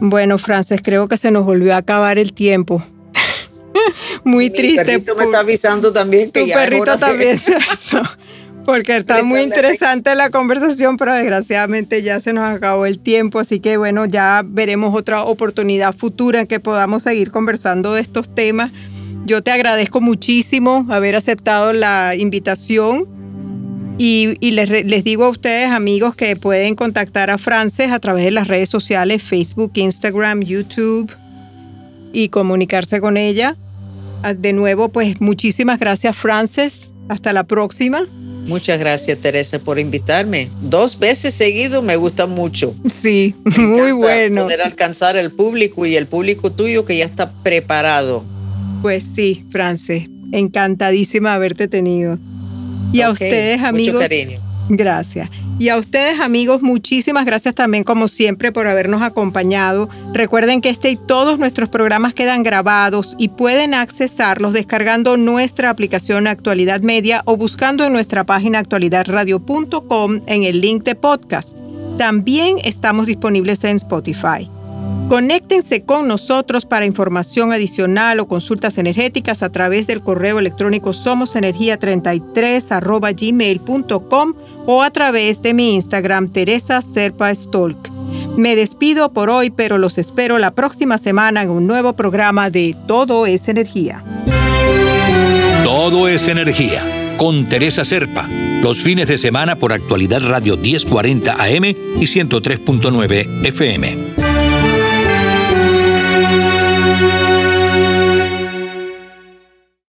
Bueno, 0.00 0.38
Frances, 0.38 0.80
creo 0.82 1.08
que 1.08 1.16
se 1.16 1.30
nos 1.30 1.44
volvió 1.44 1.74
a 1.74 1.78
acabar 1.78 2.18
el 2.18 2.32
tiempo. 2.32 2.82
muy 4.24 4.50
triste. 4.50 4.80
Mi 4.80 4.86
perrito 4.86 5.16
me 5.16 5.24
está 5.24 5.40
avisando 5.40 5.92
también 5.92 6.30
que 6.30 6.44
tu 6.44 6.52
perrito 6.52 6.98
también 6.98 7.38
se 7.38 7.56
porque 8.68 8.98
está 8.98 9.22
muy 9.22 9.40
interesante 9.40 10.14
la 10.14 10.28
conversación, 10.28 10.98
pero 10.98 11.14
desgraciadamente 11.14 12.02
ya 12.02 12.20
se 12.20 12.34
nos 12.34 12.44
acabó 12.44 12.84
el 12.84 12.98
tiempo, 12.98 13.38
así 13.38 13.60
que 13.60 13.78
bueno, 13.78 14.04
ya 14.04 14.42
veremos 14.44 14.94
otra 14.94 15.22
oportunidad 15.22 15.94
futura 15.94 16.40
en 16.40 16.46
que 16.46 16.60
podamos 16.60 17.04
seguir 17.04 17.30
conversando 17.30 17.94
de 17.94 18.02
estos 18.02 18.28
temas. 18.34 18.70
Yo 19.24 19.42
te 19.42 19.52
agradezco 19.52 20.02
muchísimo 20.02 20.84
haber 20.90 21.16
aceptado 21.16 21.72
la 21.72 22.14
invitación 22.14 23.08
y, 23.98 24.50
les, 24.52 24.68
les, 24.86 25.04
digo 25.04 25.24
a 25.24 25.28
ustedes, 25.28 25.70
amigos, 25.70 26.14
que 26.14 26.36
pueden 26.36 26.74
contactar 26.76 27.30
a 27.30 27.38
Frances 27.38 27.90
a 27.90 27.98
través 27.98 28.24
de 28.24 28.30
las 28.30 28.46
redes 28.46 28.68
sociales, 28.68 29.22
Facebook, 29.22 29.72
Instagram, 29.74 30.42
YouTube, 30.42 31.10
y 32.12 32.28
comunicarse 32.28 33.00
con 33.00 33.16
ella. 33.16 33.56
Ah, 34.22 34.34
de 34.34 34.52
nuevo, 34.52 34.88
pues 34.88 35.20
muchísimas 35.20 35.78
gracias, 35.78 36.16
Frances. 36.16 36.92
Hasta 37.08 37.32
la 37.32 37.44
próxima. 37.44 38.06
Muchas 38.46 38.78
gracias, 38.78 39.18
Teresa, 39.18 39.58
por 39.58 39.78
invitarme. 39.78 40.48
Dos 40.62 40.98
veces 40.98 41.34
seguido 41.34 41.82
me 41.82 41.96
gusta 41.96 42.26
mucho. 42.26 42.74
Sí, 42.86 43.34
muy 43.58 43.92
bueno. 43.92 44.44
Poder 44.44 44.62
alcanzar 44.62 45.16
el 45.16 45.30
público 45.30 45.86
y 45.86 45.96
el 45.96 46.06
público 46.06 46.50
tuyo 46.52 46.84
que 46.84 46.96
ya 46.96 47.04
está 47.04 47.30
preparado. 47.42 48.24
Pues 48.82 49.04
sí, 49.04 49.44
France, 49.50 50.08
encantadísima 50.32 51.34
haberte 51.34 51.68
tenido. 51.68 52.18
Y 52.92 53.00
a 53.02 53.10
ustedes, 53.10 53.62
amigos. 53.62 53.94
Mucho 53.94 54.08
cariño. 54.08 54.48
Gracias. 54.68 55.30
Y 55.58 55.70
a 55.70 55.76
ustedes 55.76 56.20
amigos, 56.20 56.62
muchísimas 56.62 57.24
gracias 57.24 57.54
también 57.54 57.82
como 57.82 58.06
siempre 58.06 58.52
por 58.52 58.66
habernos 58.68 59.02
acompañado. 59.02 59.88
Recuerden 60.12 60.60
que 60.60 60.68
este 60.68 60.90
y 60.90 60.96
todos 60.96 61.38
nuestros 61.38 61.68
programas 61.68 62.14
quedan 62.14 62.42
grabados 62.42 63.16
y 63.18 63.28
pueden 63.28 63.74
accesarlos 63.74 64.52
descargando 64.52 65.16
nuestra 65.16 65.70
aplicación 65.70 66.26
Actualidad 66.26 66.82
Media 66.82 67.22
o 67.24 67.36
buscando 67.36 67.84
en 67.84 67.92
nuestra 67.92 68.24
página 68.24 68.60
actualidadradio.com 68.60 70.20
en 70.26 70.44
el 70.44 70.60
link 70.60 70.84
de 70.84 70.94
podcast. 70.94 71.58
También 71.96 72.58
estamos 72.62 73.06
disponibles 73.06 73.64
en 73.64 73.76
Spotify. 73.76 74.48
Conéctense 75.08 75.82
con 75.84 76.06
nosotros 76.06 76.64
para 76.66 76.84
información 76.84 77.54
adicional 77.54 78.20
o 78.20 78.28
consultas 78.28 78.76
energéticas 78.76 79.42
a 79.42 79.50
través 79.50 79.86
del 79.86 80.02
correo 80.02 80.38
electrónico 80.38 80.90
somosenergia33 80.90 83.16
gmail.com 83.16 84.34
o 84.66 84.82
a 84.82 84.90
través 84.90 85.40
de 85.40 85.54
mi 85.54 85.76
Instagram 85.76 86.28
Teresa 86.28 86.82
Serpa 86.82 87.34
Stolk. 87.34 87.90
Me 88.36 88.54
despido 88.54 89.14
por 89.14 89.30
hoy, 89.30 89.48
pero 89.48 89.78
los 89.78 89.96
espero 89.96 90.38
la 90.38 90.50
próxima 90.50 90.98
semana 90.98 91.42
en 91.42 91.48
un 91.48 91.66
nuevo 91.66 91.94
programa 91.94 92.50
de 92.50 92.76
Todo 92.86 93.24
es 93.24 93.48
Energía. 93.48 94.04
Todo 95.64 96.06
es 96.06 96.28
Energía 96.28 97.16
con 97.16 97.48
Teresa 97.48 97.82
Serpa, 97.84 98.28
los 98.62 98.82
fines 98.82 99.08
de 99.08 99.18
semana 99.18 99.58
por 99.58 99.72
actualidad 99.72 100.20
Radio 100.20 100.56
1040 100.56 101.32
AM 101.32 101.64
y 101.64 102.04
103.9 102.04 103.46
FM. 103.46 104.27